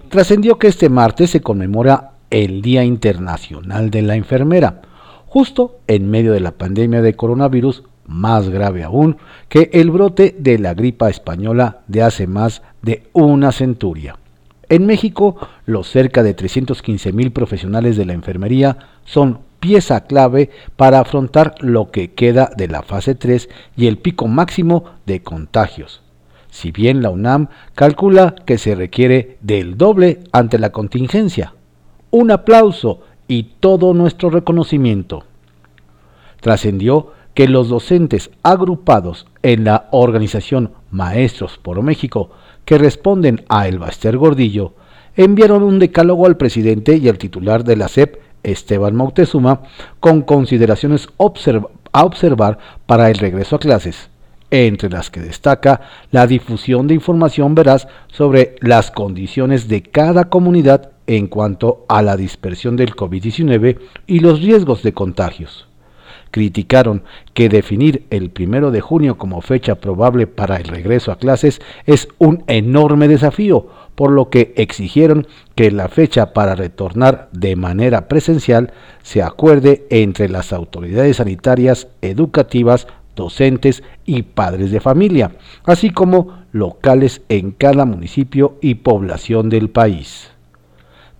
Trascendió 0.09 0.57
que 0.57 0.67
este 0.67 0.89
martes 0.89 1.29
se 1.29 1.41
conmemora 1.41 2.11
el 2.29 2.61
Día 2.61 2.83
Internacional 2.83 3.89
de 3.89 4.01
la 4.01 4.15
Enfermera, 4.15 4.81
justo 5.27 5.79
en 5.87 6.09
medio 6.09 6.33
de 6.33 6.39
la 6.39 6.51
pandemia 6.51 7.01
de 7.01 7.13
coronavirus, 7.13 7.83
más 8.07 8.49
grave 8.49 8.83
aún 8.83 9.17
que 9.49 9.69
el 9.73 9.91
brote 9.91 10.35
de 10.39 10.57
la 10.57 10.73
gripa 10.73 11.09
española 11.09 11.81
de 11.87 12.01
hace 12.01 12.25
más 12.25 12.63
de 12.81 13.03
una 13.13 13.51
centuria. 13.51 14.17
En 14.69 14.85
México, 14.85 15.37
los 15.65 15.89
cerca 15.89 16.23
de 16.23 16.33
315 16.33 17.13
mil 17.13 17.31
profesionales 17.31 17.95
de 17.95 18.05
la 18.05 18.13
enfermería 18.13 18.77
son 19.05 19.39
pieza 19.59 20.05
clave 20.05 20.49
para 20.75 20.99
afrontar 20.99 21.55
lo 21.59 21.91
que 21.91 22.13
queda 22.13 22.51
de 22.55 22.67
la 22.67 22.81
fase 22.81 23.15
3 23.15 23.49
y 23.75 23.87
el 23.87 23.97
pico 23.97 24.27
máximo 24.27 24.85
de 25.05 25.21
contagios. 25.21 26.01
Si 26.49 26.71
bien 26.71 27.01
la 27.01 27.09
UNAM 27.09 27.49
calcula 27.75 28.35
que 28.45 28.57
se 28.57 28.75
requiere 28.75 29.37
del 29.41 29.77
doble 29.77 30.19
ante 30.31 30.59
la 30.59 30.71
contingencia. 30.71 31.53
Un 32.09 32.31
aplauso 32.31 33.01
y 33.27 33.43
todo 33.59 33.93
nuestro 33.93 34.29
reconocimiento. 34.29 35.23
Trascendió 36.41 37.11
que 37.33 37.47
los 37.47 37.69
docentes 37.69 38.31
agrupados 38.43 39.27
en 39.43 39.63
la 39.63 39.87
organización 39.91 40.71
Maestros 40.89 41.57
por 41.57 41.81
México 41.83 42.31
que 42.65 42.77
responden 42.77 43.45
a 43.47 43.67
El 43.67 43.79
Baster 43.79 44.17
Gordillo, 44.17 44.73
enviaron 45.15 45.63
un 45.63 45.79
decálogo 45.79 46.25
al 46.25 46.37
presidente 46.37 46.97
y 46.97 47.07
al 47.09 47.17
titular 47.17 47.63
de 47.63 47.75
la 47.75 47.87
SEP, 47.87 48.21
Esteban 48.43 48.95
Moctezuma, 48.95 49.61
con 49.99 50.21
consideraciones 50.21 51.07
a 51.17 52.03
observar 52.03 52.57
para 52.85 53.09
el 53.09 53.17
regreso 53.17 53.55
a 53.55 53.59
clases, 53.59 54.09
entre 54.51 54.89
las 54.89 55.09
que 55.09 55.19
destaca 55.19 55.81
la 56.11 56.27
difusión 56.27 56.87
de 56.87 56.93
información 56.93 57.55
veraz 57.55 57.87
sobre 58.07 58.55
las 58.61 58.91
condiciones 58.91 59.67
de 59.67 59.81
cada 59.83 60.25
comunidad 60.29 60.91
en 61.07 61.27
cuanto 61.27 61.85
a 61.87 62.01
la 62.01 62.17
dispersión 62.17 62.75
del 62.75 62.95
COVID-19 62.95 63.79
y 64.05 64.19
los 64.19 64.41
riesgos 64.41 64.83
de 64.83 64.93
contagios. 64.93 65.67
Criticaron 66.31 67.03
que 67.33 67.47
definir 67.47 68.05
el 68.09 68.29
primero 68.29 68.71
de 68.71 68.81
junio 68.81 69.17
como 69.17 69.41
fecha 69.41 69.75
probable 69.75 70.27
para 70.27 70.57
el 70.57 70.65
regreso 70.65 71.11
a 71.11 71.17
clases 71.17 71.61
es 71.85 72.09
un 72.17 72.43
enorme 72.47 73.07
desafío, 73.07 73.67
por 73.95 74.11
lo 74.11 74.29
que 74.29 74.53
exigieron 74.57 75.25
que 75.55 75.71
la 75.71 75.87
fecha 75.87 76.33
para 76.33 76.55
retornar 76.55 77.29
de 77.31 77.55
manera 77.55 78.07
presencial 78.07 78.73
se 79.01 79.23
acuerde 79.23 79.87
entre 79.89 80.29
las 80.29 80.51
autoridades 80.53 81.17
sanitarias, 81.17 81.87
educativas, 82.01 82.87
docentes 83.17 83.83
y 84.05 84.21
padres 84.21 84.71
de 84.71 84.79
familia, 84.79 85.31
así 85.65 85.89
como 85.89 86.43
locales 86.53 87.21
en 87.27 87.51
cada 87.51 87.83
municipio 87.83 88.57
y 88.61 88.75
población 88.75 89.49
del 89.49 89.69
país. 89.69 90.31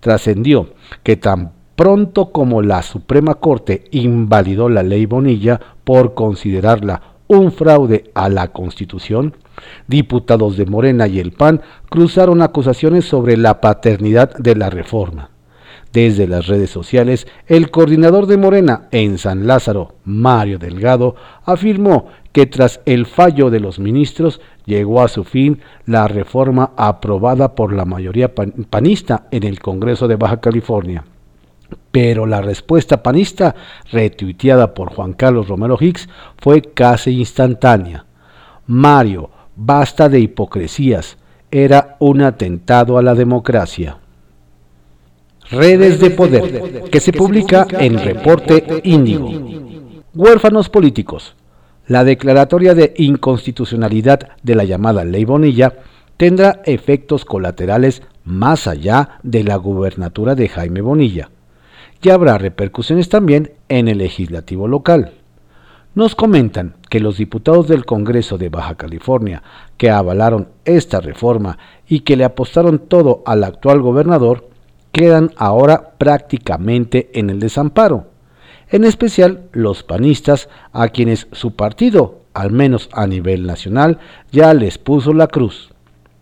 Trascendió 0.00 0.70
que 1.02 1.16
tan 1.16 1.52
pronto 1.76 2.32
como 2.32 2.62
la 2.62 2.82
Suprema 2.82 3.34
Corte 3.34 3.84
invalidó 3.90 4.70
la 4.70 4.82
ley 4.82 5.04
Bonilla 5.04 5.60
por 5.84 6.14
considerarla 6.14 7.02
un 7.26 7.52
fraude 7.52 8.10
a 8.14 8.28
la 8.28 8.48
Constitución, 8.48 9.36
diputados 9.86 10.56
de 10.56 10.66
Morena 10.66 11.06
y 11.06 11.20
el 11.20 11.32
PAN 11.32 11.60
cruzaron 11.90 12.42
acusaciones 12.42 13.04
sobre 13.04 13.36
la 13.36 13.60
paternidad 13.60 14.34
de 14.38 14.56
la 14.56 14.70
reforma. 14.70 15.30
Desde 15.92 16.26
las 16.26 16.46
redes 16.46 16.70
sociales, 16.70 17.26
el 17.46 17.70
coordinador 17.70 18.26
de 18.26 18.36
Morena 18.36 18.88
en 18.90 19.16
San 19.16 19.46
Lázaro, 19.46 19.94
Mario 20.04 20.58
Delgado, 20.58 21.16
afirmó 21.44 22.08
que 22.32 22.46
tras 22.46 22.80
el 22.84 23.06
fallo 23.06 23.48
de 23.48 23.58
los 23.58 23.78
ministros 23.78 24.40
llegó 24.66 25.02
a 25.02 25.08
su 25.08 25.24
fin 25.24 25.60
la 25.86 26.06
reforma 26.06 26.72
aprobada 26.76 27.54
por 27.54 27.72
la 27.72 27.86
mayoría 27.86 28.34
panista 28.34 29.28
en 29.30 29.44
el 29.44 29.60
Congreso 29.60 30.08
de 30.08 30.16
Baja 30.16 30.40
California. 30.40 31.04
Pero 31.90 32.26
la 32.26 32.42
respuesta 32.42 33.02
panista, 33.02 33.54
retuiteada 33.90 34.74
por 34.74 34.92
Juan 34.94 35.14
Carlos 35.14 35.48
Romero 35.48 35.78
Hicks, 35.80 36.08
fue 36.36 36.62
casi 36.62 37.18
instantánea. 37.18 38.04
Mario, 38.66 39.30
basta 39.56 40.08
de 40.10 40.20
hipocresías. 40.20 41.16
Era 41.50 41.96
un 41.98 42.20
atentado 42.20 42.98
a 42.98 43.02
la 43.02 43.14
democracia. 43.14 43.98
Redes 45.50 45.98
de 45.98 46.10
Poder, 46.10 46.90
que 46.90 47.00
se 47.00 47.10
publica 47.10 47.66
en 47.70 47.98
Reporte 47.98 48.82
Índigo. 48.84 49.30
Huérfanos 50.14 50.68
políticos. 50.68 51.36
La 51.86 52.04
declaratoria 52.04 52.74
de 52.74 52.92
inconstitucionalidad 52.98 54.36
de 54.42 54.54
la 54.54 54.64
llamada 54.64 55.04
Ley 55.04 55.24
Bonilla 55.24 55.72
tendrá 56.18 56.60
efectos 56.66 57.24
colaterales 57.24 58.02
más 58.24 58.66
allá 58.66 59.20
de 59.22 59.42
la 59.42 59.56
gubernatura 59.56 60.34
de 60.34 60.50
Jaime 60.50 60.82
Bonilla 60.82 61.30
y 62.02 62.10
habrá 62.10 62.36
repercusiones 62.36 63.08
también 63.08 63.52
en 63.70 63.88
el 63.88 63.98
legislativo 63.98 64.68
local. 64.68 65.12
Nos 65.94 66.14
comentan 66.14 66.76
que 66.90 67.00
los 67.00 67.16
diputados 67.16 67.68
del 67.68 67.86
Congreso 67.86 68.36
de 68.36 68.50
Baja 68.50 68.74
California 68.74 69.42
que 69.78 69.88
avalaron 69.88 70.48
esta 70.66 71.00
reforma 71.00 71.56
y 71.88 72.00
que 72.00 72.16
le 72.16 72.24
apostaron 72.24 72.80
todo 72.80 73.22
al 73.24 73.44
actual 73.44 73.80
gobernador 73.80 74.48
quedan 74.92 75.30
ahora 75.36 75.92
prácticamente 75.98 77.10
en 77.14 77.30
el 77.30 77.40
desamparo, 77.40 78.06
en 78.70 78.84
especial 78.84 79.44
los 79.52 79.82
panistas 79.82 80.48
a 80.72 80.88
quienes 80.88 81.28
su 81.32 81.52
partido, 81.54 82.20
al 82.34 82.52
menos 82.52 82.88
a 82.92 83.06
nivel 83.06 83.46
nacional, 83.46 83.98
ya 84.30 84.52
les 84.54 84.78
puso 84.78 85.12
la 85.12 85.26
cruz. 85.26 85.70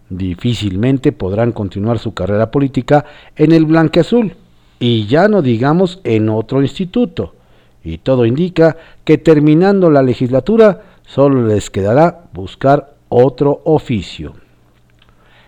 Difícilmente 0.08 1.10
podrán 1.12 1.52
continuar 1.52 1.98
su 1.98 2.14
carrera 2.14 2.50
política 2.50 3.04
en 3.34 3.52
el 3.52 3.66
blanqueazul 3.66 4.36
y 4.78 5.06
ya 5.06 5.26
no 5.26 5.42
digamos 5.42 6.00
en 6.04 6.28
otro 6.28 6.62
instituto. 6.62 7.34
Y 7.82 7.98
todo 7.98 8.26
indica 8.26 8.76
que 9.04 9.18
terminando 9.18 9.90
la 9.90 10.02
legislatura 10.02 10.82
solo 11.04 11.46
les 11.46 11.70
quedará 11.70 12.28
buscar 12.32 12.94
otro 13.08 13.62
oficio. 13.64 14.34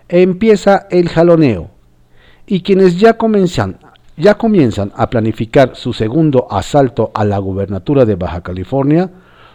Empieza 0.08 0.86
el 0.90 1.08
jaloneo 1.08 1.77
y 2.48 2.62
quienes 2.62 2.98
ya 2.98 3.16
comienzan, 3.16 3.78
ya 4.16 4.34
comienzan 4.34 4.92
a 4.96 5.08
planificar 5.08 5.76
su 5.76 5.92
segundo 5.92 6.48
asalto 6.50 7.12
a 7.14 7.24
la 7.24 7.38
gubernatura 7.38 8.04
de 8.04 8.16
Baja 8.16 8.40
California 8.40 9.10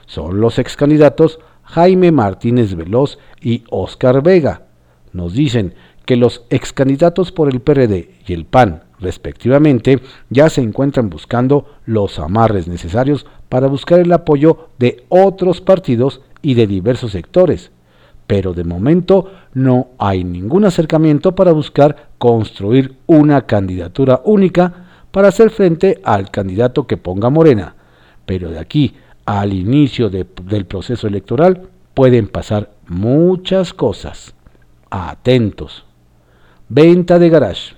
son 0.05 0.39
los 0.39 0.59
ex 0.59 0.77
candidatos 0.77 1.39
Jaime 1.63 2.11
Martínez 2.11 2.75
Veloz 2.75 3.17
y 3.41 3.63
Oscar 3.69 4.21
Vega. 4.21 4.61
Nos 5.11 5.33
dicen 5.33 5.73
que 6.05 6.15
los 6.15 6.43
ex 6.49 6.71
candidatos 6.71 7.31
por 7.31 7.49
el 7.49 7.61
PRD 7.61 8.11
y 8.25 8.33
el 8.33 8.45
PAN 8.45 8.83
respectivamente, 9.03 9.99
ya 10.29 10.49
se 10.49 10.61
encuentran 10.61 11.09
buscando 11.09 11.67
los 11.85 12.17
amarres 12.17 12.67
necesarios 12.67 13.27
para 13.49 13.67
buscar 13.67 13.99
el 13.99 14.11
apoyo 14.11 14.69
de 14.79 15.03
otros 15.09 15.61
partidos 15.61 16.21
y 16.41 16.55
de 16.55 16.65
diversos 16.65 17.11
sectores. 17.11 17.69
Pero 18.33 18.55
de 18.55 18.63
momento 18.63 19.31
no 19.53 19.89
hay 19.99 20.23
ningún 20.23 20.65
acercamiento 20.65 21.35
para 21.35 21.51
buscar 21.51 22.07
construir 22.17 22.95
una 23.05 23.43
candidatura 23.43 24.21
única 24.25 24.87
para 25.11 25.27
hacer 25.27 25.51
frente 25.51 26.01
al 26.03 26.31
candidato 26.31 26.87
que 26.87 26.97
ponga 26.97 27.29
Morena. 27.29 27.75
Pero 28.25 28.49
de 28.49 28.57
aquí 28.57 28.95
al 29.25 29.53
inicio 29.53 30.09
del 30.09 30.65
proceso 30.65 31.05
electoral 31.05 31.69
pueden 31.93 32.27
pasar 32.27 32.71
muchas 32.87 33.71
cosas. 33.71 34.33
Atentos. 34.89 35.85
Venta 36.69 37.19
de 37.19 37.29
garage. 37.29 37.75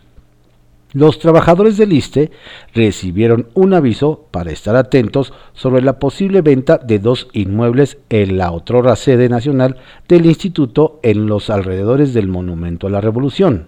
Los 0.96 1.20
trabajadores 1.20 1.76
del 1.76 1.92
ISTE 1.92 2.32
recibieron 2.74 3.50
un 3.54 3.74
aviso 3.74 4.30
para 4.32 4.52
estar 4.52 4.78
atentos 4.78 5.34
sobre 5.52 5.82
la 5.82 6.00
posible 6.00 6.40
venta 6.40 6.78
de 6.78 7.00
dos 7.00 7.28
inmuebles 7.34 7.98
en 8.08 8.38
la 8.38 8.54
otrora 8.54 8.96
sede 8.96 9.28
nacional 9.28 9.76
del 10.08 10.26
instituto 10.26 11.02
en 11.04 11.28
los 11.28 11.50
alrededores 11.50 12.14
del 12.14 12.30
Monumento 12.30 12.88
a 12.88 12.92
la 12.92 13.02
Revolución. 13.02 13.68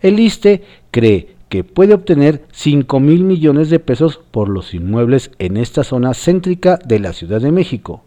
El 0.00 0.18
ISTE 0.18 0.64
cree 0.90 1.36
que 1.48 1.62
puede 1.62 1.94
obtener 1.94 2.42
5 2.50 2.98
mil 2.98 3.22
millones 3.22 3.70
de 3.70 3.78
pesos 3.78 4.18
por 4.32 4.48
los 4.48 4.74
inmuebles 4.74 5.30
en 5.38 5.56
esta 5.56 5.84
zona 5.84 6.12
céntrica 6.12 6.76
de 6.84 6.98
la 6.98 7.12
Ciudad 7.12 7.40
de 7.40 7.52
México. 7.52 8.02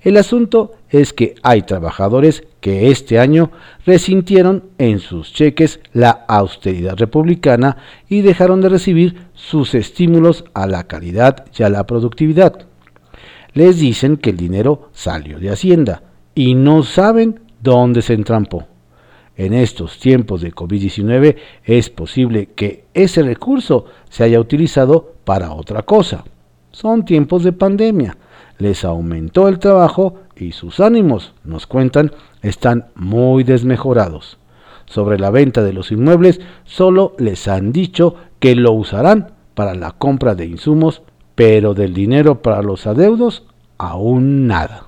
El 0.00 0.16
asunto 0.16 0.74
es 0.90 1.12
que 1.12 1.34
hay 1.42 1.62
trabajadores 1.62 2.44
que 2.60 2.90
este 2.90 3.18
año 3.18 3.50
resintieron 3.84 4.64
en 4.78 5.00
sus 5.00 5.32
cheques 5.32 5.80
la 5.92 6.10
austeridad 6.28 6.96
republicana 6.96 7.76
y 8.08 8.20
dejaron 8.20 8.60
de 8.60 8.68
recibir 8.68 9.26
sus 9.34 9.74
estímulos 9.74 10.44
a 10.54 10.68
la 10.68 10.84
calidad 10.84 11.46
y 11.56 11.64
a 11.64 11.68
la 11.68 11.84
productividad. 11.84 12.66
Les 13.54 13.80
dicen 13.80 14.18
que 14.18 14.30
el 14.30 14.36
dinero 14.36 14.88
salió 14.92 15.40
de 15.40 15.50
Hacienda 15.50 16.02
y 16.34 16.54
no 16.54 16.84
saben 16.84 17.40
dónde 17.60 18.02
se 18.02 18.14
entrampó. 18.14 18.66
En 19.36 19.52
estos 19.52 19.98
tiempos 19.98 20.42
de 20.42 20.52
COVID-19 20.52 21.36
es 21.64 21.90
posible 21.90 22.50
que 22.54 22.84
ese 22.94 23.22
recurso 23.22 23.86
se 24.08 24.24
haya 24.24 24.38
utilizado 24.38 25.14
para 25.24 25.52
otra 25.52 25.82
cosa. 25.82 26.24
Son 26.70 27.04
tiempos 27.04 27.42
de 27.42 27.52
pandemia 27.52 28.16
les 28.58 28.84
aumentó 28.84 29.48
el 29.48 29.58
trabajo 29.58 30.16
y 30.36 30.52
sus 30.52 30.80
ánimos, 30.80 31.34
nos 31.44 31.66
cuentan, 31.66 32.12
están 32.42 32.86
muy 32.94 33.44
desmejorados. 33.44 34.38
Sobre 34.86 35.18
la 35.18 35.30
venta 35.30 35.62
de 35.62 35.72
los 35.72 35.92
inmuebles, 35.92 36.40
solo 36.64 37.14
les 37.18 37.46
han 37.48 37.72
dicho 37.72 38.14
que 38.40 38.54
lo 38.54 38.72
usarán 38.72 39.32
para 39.54 39.74
la 39.74 39.92
compra 39.92 40.34
de 40.34 40.46
insumos, 40.46 41.02
pero 41.34 41.74
del 41.74 41.94
dinero 41.94 42.42
para 42.42 42.62
los 42.62 42.86
adeudos, 42.86 43.44
aún 43.76 44.46
nada. 44.46 44.86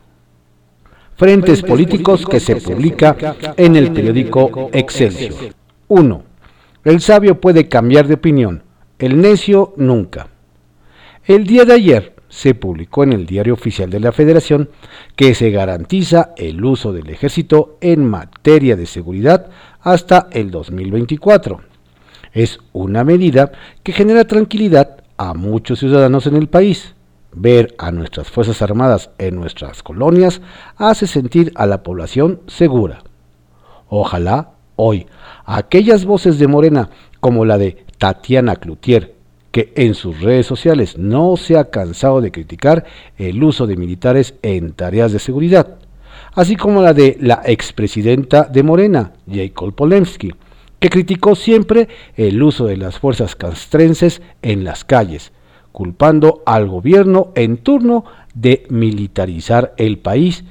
Frentes 1.17 1.63
políticos 1.63 2.25
que 2.25 2.41
se 2.41 2.57
publica 2.57 3.15
en 3.57 3.77
el 3.77 3.93
periódico 3.93 4.71
Excelsior. 4.73 5.55
1. 5.89 6.23
El 6.85 7.01
sabio 7.01 7.41
puede 7.41 7.69
cambiar 7.69 8.07
de 8.07 8.15
opinión, 8.15 8.63
el 8.99 9.21
necio 9.21 9.75
nunca. 9.77 10.29
El 11.27 11.47
día 11.47 11.67
de 11.67 11.75
ayer, 11.75 12.15
se 12.31 12.55
publicó 12.55 13.03
en 13.03 13.13
el 13.13 13.27
Diario 13.27 13.53
Oficial 13.55 13.91
de 13.91 14.01
la 14.01 14.13
Federación 14.13 14.71
que 15.17 15.35
se 15.35 15.51
garantiza 15.51 16.31
el 16.37 16.65
uso 16.65 16.93
del 16.93 17.11
ejército 17.11 17.77
en 17.83 18.09
materia 18.09 18.77
de 18.77 18.87
seguridad 18.87 19.51
hasta 19.81 20.29
el 20.31 20.51
2024. 20.51 21.61
Es 22.33 22.61
una 22.73 23.05
medida 23.05 23.53
que 23.83 23.93
genera 23.93 24.25
tranquilidad 24.25 25.03
a 25.19 25.35
muchos 25.35 25.81
ciudadanos 25.81 26.27
en 26.27 26.37
el 26.37 26.49
país. 26.49 26.95
Ver 27.33 27.75
a 27.79 27.91
nuestras 27.91 28.31
Fuerzas 28.31 28.63
Armadas 28.63 29.11
en 29.19 29.37
nuestras 29.37 29.83
colonias 29.83 30.41
hace 30.77 31.07
sentir 31.07 31.53
a 31.57 31.67
la 31.67 31.83
población 31.83 32.41
segura. 32.47 33.03
Ojalá 33.89 34.53
hoy 34.77 35.07
aquellas 35.45 36.05
voces 36.05 36.39
de 36.39 36.47
Morena 36.47 36.91
como 37.19 37.45
la 37.45 37.59
de 37.59 37.85
Tatiana 37.99 38.57
Cloutier 38.57 39.20
que 39.51 39.73
en 39.77 39.95
sus 39.95 40.21
redes 40.21 40.47
sociales 40.47 40.97
no 40.97 41.37
se 41.37 41.59
ha 41.59 41.71
cansado 41.71 42.21
de 42.21 42.31
criticar 42.31 42.85
el 43.19 43.43
uso 43.43 43.67
de 43.67 43.77
militares 43.77 44.35
en 44.43 44.73
tareas 44.73 45.13
de 45.13 45.19
seguridad, 45.19 45.79
así 46.35 46.57
como 46.57 46.83
la 46.83 46.95
de 46.95 47.17
la 47.21 47.43
expresidenta 47.45 48.45
de 48.45 48.63
Morena, 48.63 49.13
Jacob 49.31 49.75
Polemski, 49.75 50.33
que 50.79 50.89
criticó 50.89 51.35
siempre 51.35 51.89
el 52.17 52.43
uso 52.43 52.67
de 52.67 52.77
las 52.77 52.99
fuerzas 52.99 53.37
castrenses 53.37 54.23
en 54.43 54.65
las 54.65 54.85
calles, 54.85 55.33
culpando 55.73 56.43
al 56.47 56.69
gobierno 56.69 57.33
en 57.35 57.59
turno 57.59 58.05
de 58.35 58.67
militarizar 58.71 59.75
el 59.77 59.99
país. 59.99 60.45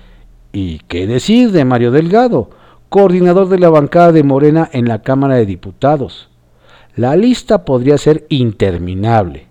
¿Y 0.52 0.80
qué 0.88 1.08
decir 1.08 1.52
de 1.52 1.66
Mario 1.66 1.92
Delgado, 1.92 2.50
coordinador 2.90 3.50
de 3.50 3.60
la 3.60 3.70
bancada 3.70 4.12
de 4.12 4.24
Morena 4.24 4.70
en 4.72 4.88
la 4.88 5.02
Cámara 5.02 5.36
de 5.36 5.46
Diputados? 5.46 6.29
La 7.00 7.16
lista 7.16 7.64
podría 7.64 7.98
ser 7.98 8.26
interminable. 8.28 9.48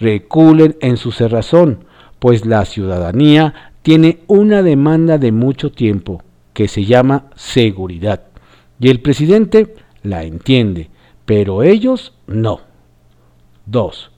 Reculen 0.00 0.76
en 0.80 0.96
su 0.96 1.12
cerrazón, 1.12 1.84
pues 2.18 2.46
la 2.46 2.64
ciudadanía 2.64 3.54
tiene 3.82 4.18
una 4.26 4.64
demanda 4.64 5.16
de 5.16 5.30
mucho 5.30 5.70
tiempo 5.70 6.20
que 6.52 6.66
se 6.66 6.84
llama 6.86 7.26
seguridad. 7.36 8.22
Y 8.80 8.88
el 8.88 9.00
presidente 9.00 9.76
la 10.02 10.24
entiende, 10.24 10.90
pero 11.26 11.62
ellos 11.62 12.12
no. 12.26 12.62
2. 13.66 14.10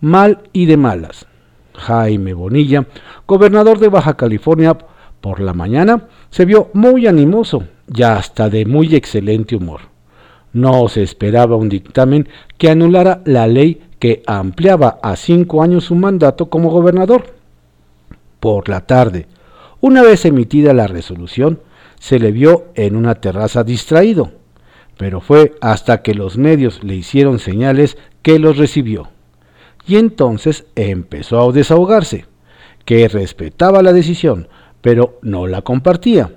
Mal 0.00 0.44
y 0.54 0.64
de 0.64 0.78
malas. 0.78 1.26
Jaime 1.74 2.32
Bonilla, 2.32 2.86
gobernador 3.26 3.78
de 3.78 3.88
Baja 3.90 4.16
California, 4.16 4.78
por 5.20 5.40
la 5.40 5.52
mañana 5.52 6.08
se 6.30 6.46
vio 6.46 6.70
muy 6.72 7.06
animoso 7.06 7.64
y 7.94 8.02
hasta 8.02 8.48
de 8.48 8.64
muy 8.64 8.94
excelente 8.94 9.56
humor. 9.56 9.93
No 10.54 10.88
se 10.88 11.02
esperaba 11.02 11.56
un 11.56 11.68
dictamen 11.68 12.28
que 12.56 12.70
anulara 12.70 13.20
la 13.24 13.46
ley 13.46 13.82
que 13.98 14.22
ampliaba 14.26 14.98
a 15.02 15.16
cinco 15.16 15.62
años 15.62 15.84
su 15.84 15.96
mandato 15.96 16.48
como 16.48 16.70
gobernador. 16.70 17.34
Por 18.38 18.68
la 18.68 18.82
tarde, 18.86 19.26
una 19.80 20.02
vez 20.02 20.24
emitida 20.24 20.72
la 20.72 20.86
resolución, 20.86 21.60
se 21.98 22.18
le 22.18 22.30
vio 22.30 22.66
en 22.74 22.96
una 22.96 23.16
terraza 23.16 23.64
distraído, 23.64 24.30
pero 24.96 25.20
fue 25.20 25.54
hasta 25.60 26.02
que 26.02 26.14
los 26.14 26.38
medios 26.38 26.84
le 26.84 26.94
hicieron 26.94 27.38
señales 27.40 27.98
que 28.22 28.38
los 28.38 28.56
recibió. 28.56 29.08
Y 29.86 29.96
entonces 29.96 30.66
empezó 30.76 31.40
a 31.40 31.52
desahogarse, 31.52 32.26
que 32.84 33.08
respetaba 33.08 33.82
la 33.82 33.92
decisión, 33.92 34.48
pero 34.80 35.18
no 35.22 35.46
la 35.46 35.62
compartía. 35.62 36.30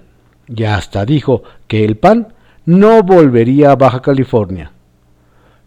Y 0.48 0.64
hasta 0.64 1.06
dijo 1.06 1.44
que 1.68 1.86
el 1.86 1.98
PAN 1.98 2.34
no 2.68 3.02
volvería 3.02 3.72
a 3.72 3.76
Baja 3.78 4.02
California. 4.02 4.74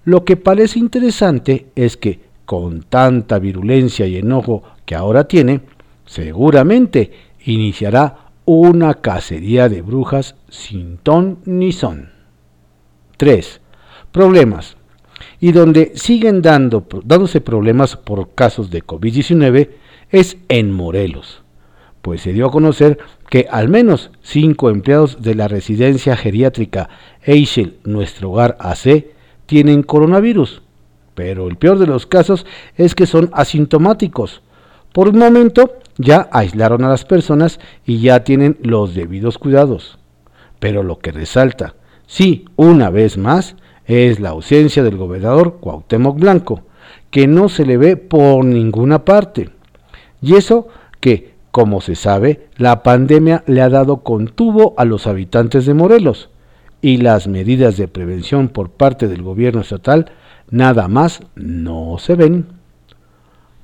Lo 0.04 0.22
que 0.22 0.36
parece 0.36 0.78
interesante 0.78 1.68
es 1.74 1.96
que, 1.96 2.20
con 2.44 2.82
tanta 2.82 3.38
virulencia 3.38 4.06
y 4.06 4.18
enojo 4.18 4.62
que 4.84 4.94
ahora 4.94 5.24
tiene, 5.24 5.62
seguramente 6.04 7.10
iniciará 7.46 8.32
una 8.44 8.94
cacería 8.94 9.70
de 9.70 9.80
brujas 9.80 10.36
sin 10.50 10.98
ton 10.98 11.38
ni 11.46 11.72
son. 11.72 12.10
3. 13.16 13.62
Problemas. 14.12 14.76
Y 15.40 15.52
donde 15.52 15.92
siguen 15.94 16.42
dando, 16.42 16.86
dándose 17.02 17.40
problemas 17.40 17.96
por 17.96 18.34
casos 18.34 18.70
de 18.70 18.84
COVID-19 18.84 19.70
es 20.10 20.36
en 20.48 20.70
Morelos 20.70 21.39
pues 22.02 22.22
se 22.22 22.32
dio 22.32 22.46
a 22.46 22.50
conocer 22.50 22.98
que 23.28 23.46
al 23.50 23.68
menos 23.68 24.10
cinco 24.22 24.70
empleados 24.70 25.22
de 25.22 25.34
la 25.34 25.48
residencia 25.48 26.16
geriátrica 26.16 26.88
Eichel 27.22 27.78
Nuestro 27.84 28.30
Hogar 28.30 28.56
AC 28.58 29.06
tienen 29.46 29.82
coronavirus, 29.82 30.62
pero 31.14 31.48
el 31.48 31.56
peor 31.56 31.78
de 31.78 31.86
los 31.86 32.06
casos 32.06 32.46
es 32.76 32.94
que 32.94 33.06
son 33.06 33.30
asintomáticos. 33.32 34.42
Por 34.92 35.08
un 35.08 35.18
momento 35.18 35.74
ya 35.98 36.28
aislaron 36.32 36.84
a 36.84 36.88
las 36.88 37.04
personas 37.04 37.60
y 37.84 38.00
ya 38.00 38.24
tienen 38.24 38.58
los 38.62 38.94
debidos 38.94 39.38
cuidados. 39.38 39.98
Pero 40.58 40.82
lo 40.82 40.98
que 40.98 41.12
resalta, 41.12 41.74
sí, 42.06 42.44
una 42.56 42.90
vez 42.90 43.18
más, 43.18 43.56
es 43.86 44.20
la 44.20 44.30
ausencia 44.30 44.82
del 44.82 44.96
gobernador 44.96 45.58
Cuauhtémoc 45.60 46.18
Blanco, 46.18 46.62
que 47.10 47.26
no 47.26 47.48
se 47.48 47.66
le 47.66 47.76
ve 47.76 47.96
por 47.96 48.44
ninguna 48.44 49.04
parte. 49.04 49.50
Y 50.22 50.36
eso 50.36 50.68
que 51.00 51.29
como 51.60 51.82
se 51.82 51.94
sabe, 51.94 52.48
la 52.56 52.82
pandemia 52.82 53.44
le 53.46 53.60
ha 53.60 53.68
dado 53.68 53.98
contuvo 53.98 54.72
a 54.78 54.86
los 54.86 55.06
habitantes 55.06 55.66
de 55.66 55.74
Morelos 55.74 56.30
y 56.80 56.96
las 56.96 57.28
medidas 57.28 57.76
de 57.76 57.86
prevención 57.86 58.48
por 58.48 58.70
parte 58.70 59.08
del 59.08 59.20
gobierno 59.22 59.60
estatal 59.60 60.10
nada 60.48 60.88
más 60.88 61.20
no 61.34 61.98
se 61.98 62.14
ven. 62.14 62.46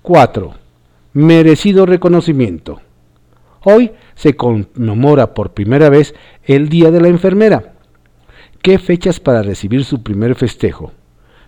4. 0.02 0.52
Merecido 1.14 1.86
reconocimiento. 1.86 2.82
Hoy 3.64 3.92
se 4.14 4.36
conmemora 4.36 5.32
por 5.32 5.54
primera 5.54 5.88
vez 5.88 6.14
el 6.44 6.68
Día 6.68 6.90
de 6.90 7.00
la 7.00 7.08
Enfermera. 7.08 7.76
¿Qué 8.60 8.78
fechas 8.78 9.20
para 9.20 9.42
recibir 9.42 9.86
su 9.86 10.02
primer 10.02 10.34
festejo? 10.34 10.92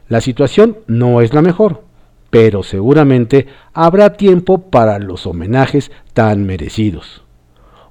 La 0.08 0.22
situación 0.22 0.78
no 0.86 1.20
es 1.20 1.34
la 1.34 1.42
mejor 1.42 1.87
pero 2.30 2.62
seguramente 2.62 3.46
habrá 3.72 4.14
tiempo 4.14 4.70
para 4.70 4.98
los 4.98 5.26
homenajes 5.26 5.90
tan 6.12 6.44
merecidos. 6.44 7.22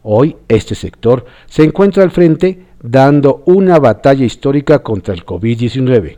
Hoy 0.04 0.38
este 0.48 0.76
sector 0.76 1.26
se 1.48 1.64
encuentra 1.64 2.04
al 2.04 2.12
frente 2.12 2.66
dando 2.82 3.44
una 3.46 3.80
batalla 3.80 4.26
histórica 4.26 4.80
contra 4.80 5.14
el 5.14 5.26
COVID-19. 5.26 6.18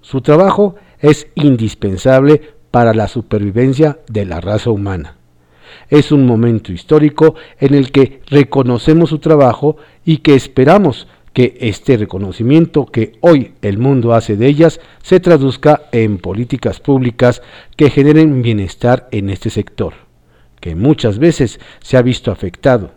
Su 0.00 0.20
trabajo 0.20 0.76
es 1.00 1.26
indispensable 1.34 2.54
para 2.70 2.92
la 2.92 3.08
supervivencia 3.08 3.98
de 4.08 4.24
la 4.24 4.40
raza 4.40 4.70
humana. 4.70 5.16
Es 5.88 6.12
un 6.12 6.26
momento 6.26 6.72
histórico 6.72 7.34
en 7.58 7.74
el 7.74 7.90
que 7.90 8.20
reconocemos 8.26 9.10
su 9.10 9.18
trabajo 9.18 9.76
y 10.04 10.18
que 10.18 10.34
esperamos 10.34 11.08
que 11.34 11.58
este 11.60 11.96
reconocimiento 11.96 12.86
que 12.86 13.12
hoy 13.20 13.54
el 13.60 13.76
mundo 13.76 14.14
hace 14.14 14.36
de 14.36 14.46
ellas 14.46 14.80
se 15.02 15.20
traduzca 15.20 15.82
en 15.92 16.18
políticas 16.18 16.80
públicas 16.80 17.42
que 17.76 17.90
generen 17.90 18.40
bienestar 18.40 19.08
en 19.10 19.28
este 19.28 19.50
sector, 19.50 19.94
que 20.60 20.76
muchas 20.76 21.18
veces 21.18 21.60
se 21.82 21.96
ha 21.96 22.02
visto 22.02 22.30
afectado, 22.30 22.92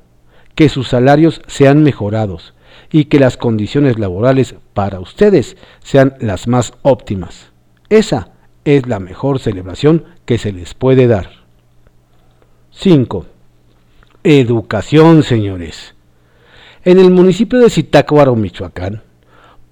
que 0.56 0.69
sus 0.69 0.88
salarios 0.88 1.41
sean 1.47 1.84
mejorados 1.84 2.54
y 2.91 3.06
que 3.06 3.19
las 3.19 3.38
condiciones 3.38 3.97
laborales 3.97 4.56
para 4.73 5.00
ustedes 5.00 5.58
sean 5.84 6.13
las 6.19 6.47
más 6.47 6.73
óptimas. 6.84 7.52
Esa 7.89 8.30
es 8.65 8.88
la 8.88 9.00
mejor 9.00 9.39
celebración 9.39 10.06
que 10.26 10.38
se 10.38 10.52
les 10.52 10.76
puede 10.76 11.08
dar. 11.08 11.32
5. 12.71 13.26
Educación, 14.23 15.23
señores. 15.23 15.96
En 16.88 17.00
el 17.00 17.12
municipio 17.12 17.60
de 17.60 17.69
Zitácuaro, 17.69 18.34
Michoacán, 18.38 19.02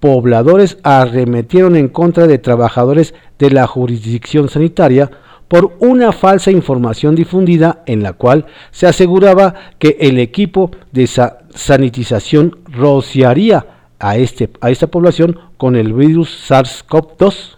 pobladores 0.01 0.79
arremetieron 0.83 1.77
en 1.77 1.87
contra 1.87 2.27
de 2.27 2.39
trabajadores 2.39 3.13
de 3.39 3.51
la 3.51 3.67
jurisdicción 3.67 4.49
sanitaria 4.49 5.09
por 5.47 5.77
una 5.79 6.11
falsa 6.11 6.51
información 6.51 7.15
difundida 7.15 7.83
en 7.85 8.03
la 8.03 8.11
cual 8.11 8.47
se 8.71 8.85
aseguraba 8.85 9.53
que 9.79 9.95
el 10.01 10.19
equipo 10.19 10.71
de 10.91 11.07
sanitización 11.07 12.59
rociaría 12.65 13.65
a, 13.97 14.17
este, 14.17 14.49
a 14.59 14.69
esta 14.69 14.87
población 14.87 15.39
con 15.55 15.77
el 15.77 15.93
virus 15.93 16.51
SARS-CoV-2. 16.51 17.55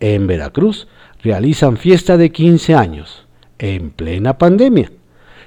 En 0.00 0.26
Veracruz 0.26 0.88
realizan 1.22 1.76
fiesta 1.76 2.16
de 2.16 2.32
15 2.32 2.74
años, 2.74 3.24
en 3.56 3.90
plena 3.90 4.36
pandemia. 4.36 4.90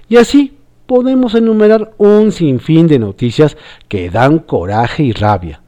Y 0.07 0.15
así 0.15 0.56
podemos 0.87 1.35
enumerar 1.35 1.93
un 1.97 2.31
sinfín 2.31 2.87
de 2.87 2.97
noticias 2.97 3.57
que 3.87 4.09
dan 4.09 4.39
coraje 4.39 5.03
y 5.03 5.13
rabia. 5.13 5.61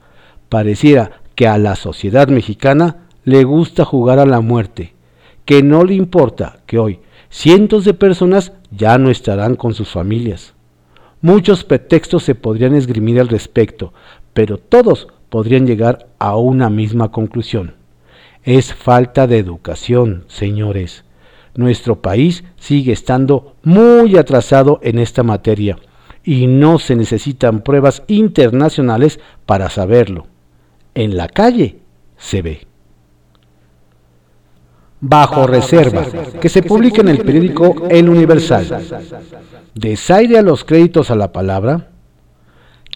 Pareciera 0.48 1.22
que 1.36 1.48
a 1.48 1.58
la 1.58 1.76
sociedad 1.76 2.30
mexicana 2.30 3.08
le 3.24 3.44
gusta 3.44 3.86
jugar 3.86 4.18
a 4.18 4.26
la 4.26 4.42
muerte, 4.42 4.96
que 5.46 5.62
no 5.62 5.84
le 5.84 5.94
importa 5.94 6.60
que 6.66 6.80
hoy 6.80 7.00
cientos 7.30 7.86
de 7.86 7.94
personas 7.94 8.54
ya 8.72 8.98
no 8.98 9.12
estarán 9.12 9.56
con 9.56 9.74
sus 9.74 9.90
familias. 9.90 10.54
Muchos 11.22 11.64
pretextos 11.64 12.24
se 12.24 12.34
podrían 12.34 12.74
esgrimir 12.74 13.20
al 13.20 13.28
respecto, 13.28 13.94
pero 14.34 14.58
todos 14.58 15.10
podrían 15.30 15.68
llegar 15.68 16.08
a 16.18 16.38
una 16.38 16.70
misma 16.70 17.12
conclusión. 17.12 17.76
Es 18.44 18.74
falta 18.74 19.28
de 19.28 19.38
educación, 19.38 20.24
señores 20.28 21.04
nuestro 21.60 22.02
país 22.02 22.44
sigue 22.58 22.94
estando 22.94 23.56
muy 23.64 24.18
atrasado 24.18 24.80
en 24.82 24.98
esta 24.98 25.24
materia 25.24 25.78
y 26.24 26.48
no 26.48 26.80
se 26.80 26.96
necesitan 26.96 27.62
pruebas 27.62 28.04
internacionales 28.08 29.20
para 29.46 29.70
saberlo. 29.70 30.28
En 30.96 31.18
la 31.18 31.28
calle 31.28 31.80
se 32.18 32.42
ve. 32.42 32.68
Bajo 35.02 35.48
reserva, 35.48 36.06
que 36.42 36.50
se 36.50 36.64
publica 36.64 37.02
en 37.02 37.10
el 37.10 37.20
periódico 37.20 37.88
El 37.90 38.10
Universal. 38.10 38.82
Desaire 39.74 40.40
a 40.40 40.42
los 40.42 40.64
créditos 40.64 41.12
a 41.12 41.16
la 41.16 41.32
palabra. 41.32 41.90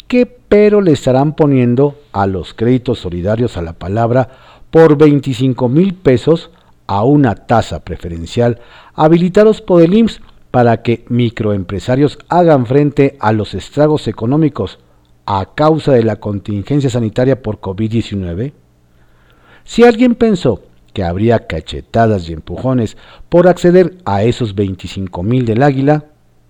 ¿Qué 0.08 0.26
pero 0.26 0.82
le 0.82 0.92
estarán 0.92 1.36
poniendo 1.36 1.98
a 2.12 2.28
los 2.28 2.54
créditos 2.54 3.00
solidarios 3.00 3.58
a 3.58 3.62
la 3.62 3.74
palabra 3.74 4.30
por 4.70 4.98
25 4.98 5.70
mil 5.70 5.94
pesos 5.96 6.52
a 6.88 7.04
una 7.04 7.36
tasa 7.36 7.84
preferencial 7.84 8.60
habilitados 8.94 9.62
por 9.62 9.82
el 9.82 9.94
IMSS 9.94 10.22
para 10.52 10.82
que 10.82 11.06
microempresarios 11.10 12.20
hagan 12.30 12.66
frente 12.66 13.18
a 13.20 13.32
los 13.32 13.54
estragos 13.54 14.08
económicos 14.08 14.80
a 15.26 15.54
causa 15.56 15.94
de 15.94 16.04
la 16.04 16.18
contingencia 16.18 16.90
sanitaria 16.90 17.42
por 17.42 17.60
COVID-19? 17.60 18.54
Si 19.64 19.84
alguien 19.84 20.16
pensó 20.16 20.62
que 20.94 21.04
habría 21.04 21.48
cachetadas 21.48 22.30
y 22.30 22.34
empujones 22.34 22.98
por 23.30 23.48
acceder 23.48 23.98
a 24.06 24.24
esos 24.24 24.54
25 24.54 25.24
mil 25.24 25.46
del 25.46 25.64
águila, 25.64 26.06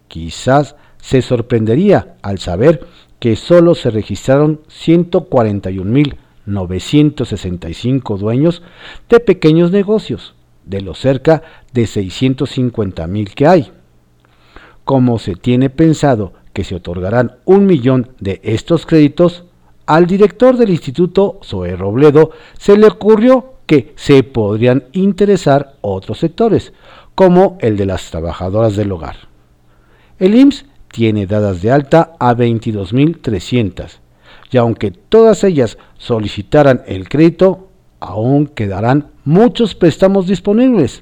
quizás 0.08 0.76
se 0.98 1.22
sorprendería 1.22 2.16
al 2.22 2.40
saber 2.40 2.86
que 3.20 3.36
solo 3.36 3.74
se 3.74 3.90
registraron 3.90 4.62
141 4.68 5.90
mil 5.90 6.18
965 6.46 8.18
dueños 8.18 8.62
de 9.10 9.20
pequeños 9.20 9.72
negocios, 9.72 10.36
de 10.66 10.82
los 10.82 11.00
cerca 11.00 11.44
de 11.74 11.88
650 11.88 13.08
mil 13.08 13.34
que 13.34 13.48
hay. 13.48 13.72
Como 14.84 15.20
se 15.20 15.36
tiene 15.36 15.70
pensado 15.70 16.34
que 16.54 16.64
se 16.64 16.76
otorgarán 16.76 17.38
un 17.46 17.66
millón 17.66 18.10
de 18.20 18.40
estos 18.44 18.86
créditos, 18.86 19.46
al 19.86 20.08
director 20.08 20.58
del 20.58 20.70
instituto, 20.70 21.40
Zoe 21.44 21.76
Robledo, 21.76 22.32
se 22.58 22.78
le 22.78 22.88
ocurrió 22.88 23.56
que 23.66 23.94
se 23.96 24.24
podrían 24.24 24.86
interesar 24.94 25.76
otros 25.82 26.20
sectores, 26.20 26.74
como 27.16 27.58
el 27.60 27.78
de 27.78 27.86
las 27.86 28.10
trabajadoras 28.10 28.76
del 28.76 28.92
hogar. 28.92 29.16
El 30.20 30.36
IMSS 30.36 30.66
tiene 30.90 31.26
dadas 31.26 31.62
de 31.62 31.72
alta 31.72 32.14
a 32.20 32.36
22.300 32.36 34.03
y 34.54 34.58
aunque 34.58 34.92
todas 34.92 35.44
ellas 35.44 35.80
solicitaran 35.98 36.84
el 36.86 37.10
crédito, 37.10 37.70
aún 38.00 38.46
quedarán 38.46 39.08
muchos 39.26 39.74
préstamos 39.74 40.28
disponibles, 40.28 41.02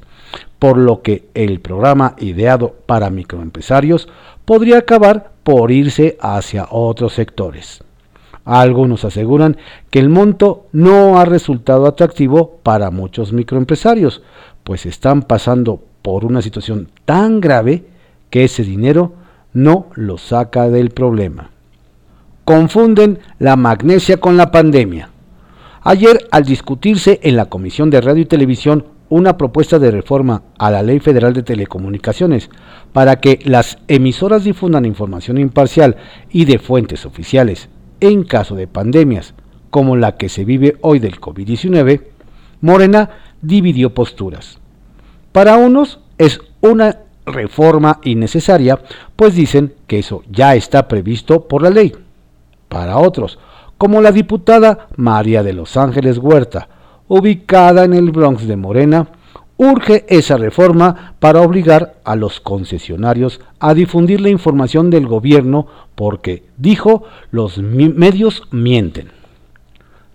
por 0.58 0.78
lo 0.78 1.02
que 1.02 1.26
el 1.34 1.60
programa 1.60 2.16
ideado 2.20 2.76
para 2.86 3.10
microempresarios 3.10 4.08
podría 4.46 4.78
acabar 4.78 5.32
por 5.44 5.72
irse 5.72 6.18
hacia 6.22 6.68
otros 6.70 7.14
sectores. 7.14 7.84
Algunos 8.46 9.04
aseguran 9.04 9.58
que 9.90 10.00
el 10.00 10.10
monto 10.10 10.68
no 10.72 11.20
ha 11.20 11.26
resultado 11.26 11.88
atractivo 11.88 12.60
para 12.64 12.90
muchos 12.90 13.34
microempresarios, 13.34 14.22
pues 14.64 14.86
están 14.86 15.24
pasando 15.24 15.84
por 16.02 16.24
una 16.24 16.42
situación 16.42 16.88
tan 17.04 17.42
grave 17.42 17.84
que 18.30 18.46
ese 18.46 18.64
dinero 18.64 19.14
no 19.54 19.88
lo 19.96 20.18
saca 20.18 20.70
del 20.70 20.92
problema 20.92 21.51
confunden 22.46 23.20
la 23.40 23.56
magnesia 23.56 24.18
con 24.18 24.38
la 24.38 24.52
pandemia. 24.52 25.10
Ayer, 25.84 26.28
al 26.32 26.46
discutirse 26.46 27.20
en 27.24 27.36
la 27.36 27.46
Comisión 27.46 27.90
de 27.90 28.02
Radio 28.02 28.24
y 28.24 28.28
Televisión 28.28 28.86
una 29.10 29.36
propuesta 29.36 29.78
de 29.78 29.92
reforma 29.92 30.44
a 30.58 30.72
la 30.72 30.84
Ley 30.84 31.00
Federal 31.00 31.34
de 31.34 31.44
Telecomunicaciones 31.44 32.50
para 32.94 33.18
que 33.18 33.40
las 33.44 33.78
emisoras 33.88 34.44
difundan 34.44 34.86
información 34.86 35.38
imparcial 35.38 35.98
y 36.30 36.46
de 36.46 36.60
fuentes 36.60 37.06
oficiales 37.06 37.68
en 38.00 38.24
caso 38.24 38.56
de 38.56 38.68
pandemias 38.68 39.34
como 39.70 39.98
la 39.98 40.18
que 40.18 40.30
se 40.30 40.46
vive 40.46 40.78
hoy 40.82 41.00
del 41.00 41.20
COVID-19, 41.20 42.02
Morena 42.62 43.10
dividió 43.42 43.94
posturas. 43.94 44.60
Para 45.32 45.58
unos 45.58 46.00
es 46.18 46.40
una 46.62 47.00
reforma 47.26 48.00
innecesaria, 48.04 48.80
pues 49.16 49.36
dicen 49.36 49.74
que 49.88 50.00
eso 50.00 50.24
ya 50.30 50.56
está 50.56 50.88
previsto 50.88 51.48
por 51.48 51.64
la 51.64 51.70
ley 51.70 51.94
para 52.72 53.00
otros, 53.00 53.38
como 53.78 54.00
la 54.02 54.14
diputada 54.14 54.88
María 54.96 55.44
de 55.44 55.52
Los 55.52 55.76
Ángeles 55.76 56.18
Huerta, 56.18 56.70
ubicada 57.10 57.84
en 57.84 57.94
el 57.94 58.12
Bronx 58.12 58.48
de 58.48 58.56
Morena, 58.56 59.10
urge 59.58 60.06
esa 60.08 60.38
reforma 60.38 61.16
para 61.20 61.42
obligar 61.42 61.96
a 62.06 62.16
los 62.16 62.40
concesionarios 62.40 63.42
a 63.60 63.74
difundir 63.74 64.22
la 64.22 64.30
información 64.30 64.90
del 64.90 65.06
gobierno 65.06 65.68
porque, 65.96 66.44
dijo, 66.58 67.04
los 67.32 67.58
medios 67.58 68.44
mienten. 68.52 69.12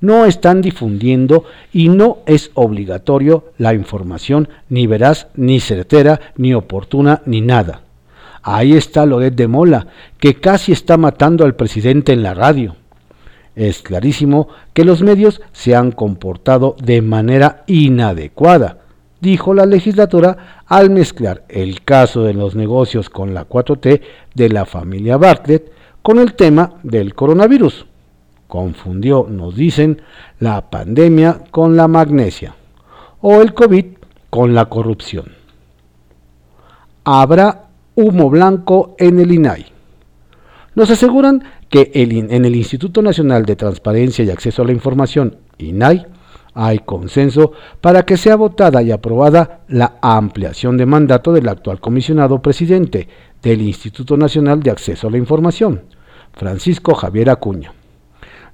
No 0.00 0.24
están 0.24 0.62
difundiendo 0.62 1.44
y 1.74 1.90
no 1.90 2.18
es 2.24 2.50
obligatorio 2.54 3.44
la 3.58 3.74
información 3.74 4.48
ni 4.70 4.86
veraz, 4.86 5.28
ni 5.34 5.60
certera, 5.60 6.20
ni 6.36 6.54
oportuna, 6.54 7.20
ni 7.26 7.42
nada. 7.42 7.82
Ahí 8.48 8.74
está 8.74 9.04
Loret 9.06 9.34
de 9.34 9.48
Mola, 9.48 9.88
que 10.20 10.36
casi 10.36 10.70
está 10.70 10.96
matando 10.96 11.44
al 11.44 11.56
presidente 11.56 12.12
en 12.12 12.22
la 12.22 12.32
radio. 12.32 12.76
Es 13.56 13.82
clarísimo 13.82 14.46
que 14.72 14.84
los 14.84 15.02
medios 15.02 15.42
se 15.50 15.74
han 15.74 15.90
comportado 15.90 16.76
de 16.80 17.02
manera 17.02 17.64
inadecuada, 17.66 18.78
dijo 19.20 19.52
la 19.52 19.66
legislatura 19.66 20.62
al 20.64 20.90
mezclar 20.90 21.42
el 21.48 21.82
caso 21.82 22.22
de 22.22 22.34
los 22.34 22.54
negocios 22.54 23.10
con 23.10 23.34
la 23.34 23.48
4T 23.48 24.00
de 24.36 24.48
la 24.48 24.64
familia 24.64 25.16
Bartlett 25.16 25.72
con 26.00 26.20
el 26.20 26.34
tema 26.34 26.74
del 26.84 27.16
coronavirus. 27.16 27.86
Confundió, 28.46 29.26
nos 29.28 29.56
dicen, 29.56 30.02
la 30.38 30.70
pandemia 30.70 31.40
con 31.50 31.76
la 31.76 31.88
magnesia 31.88 32.54
o 33.22 33.42
el 33.42 33.54
COVID 33.54 33.86
con 34.30 34.54
la 34.54 34.66
corrupción. 34.66 35.32
Habrá 37.02 37.65
humo 37.96 38.30
blanco 38.30 38.94
en 38.98 39.18
el 39.18 39.32
INAI. 39.32 39.66
Nos 40.76 40.90
aseguran 40.90 41.42
que 41.68 41.90
en 41.94 42.44
el 42.44 42.54
Instituto 42.54 43.02
Nacional 43.02 43.44
de 43.44 43.56
Transparencia 43.56 44.24
y 44.24 44.30
Acceso 44.30 44.62
a 44.62 44.66
la 44.66 44.72
Información, 44.72 45.36
INAI, 45.58 46.06
hay 46.54 46.78
consenso 46.80 47.52
para 47.80 48.04
que 48.04 48.16
sea 48.16 48.36
votada 48.36 48.82
y 48.82 48.90
aprobada 48.90 49.60
la 49.68 49.96
ampliación 50.00 50.76
de 50.76 50.86
mandato 50.86 51.32
del 51.32 51.48
actual 51.48 51.80
comisionado 51.80 52.40
presidente 52.40 53.08
del 53.42 53.60
Instituto 53.62 54.16
Nacional 54.16 54.62
de 54.62 54.70
Acceso 54.70 55.08
a 55.08 55.10
la 55.10 55.18
Información, 55.18 55.82
Francisco 56.32 56.94
Javier 56.94 57.30
Acuña. 57.30 57.72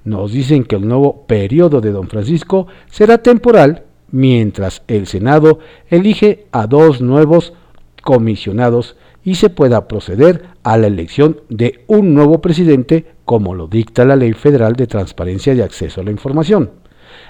Nos 0.03 0.33
dicen 0.33 0.65
que 0.65 0.75
el 0.75 0.87
nuevo 0.87 1.25
periodo 1.27 1.79
de 1.79 1.91
don 1.91 2.09
Francisco 2.09 2.67
será 2.89 3.19
temporal 3.19 3.83
mientras 4.11 4.83
el 4.87 5.07
Senado 5.07 5.59
elige 5.89 6.47
a 6.51 6.67
dos 6.67 6.99
nuevos 6.99 7.53
comisionados 8.01 8.97
y 9.23 9.35
se 9.35 9.49
pueda 9.49 9.87
proceder 9.87 10.43
a 10.63 10.77
la 10.77 10.87
elección 10.87 11.41
de 11.49 11.83
un 11.87 12.13
nuevo 12.13 12.41
presidente 12.41 13.05
como 13.25 13.55
lo 13.55 13.67
dicta 13.67 14.05
la 14.05 14.15
Ley 14.15 14.33
Federal 14.33 14.73
de 14.73 14.87
Transparencia 14.87 15.53
y 15.53 15.61
Acceso 15.61 16.01
a 16.01 16.03
la 16.03 16.11
Información 16.11 16.83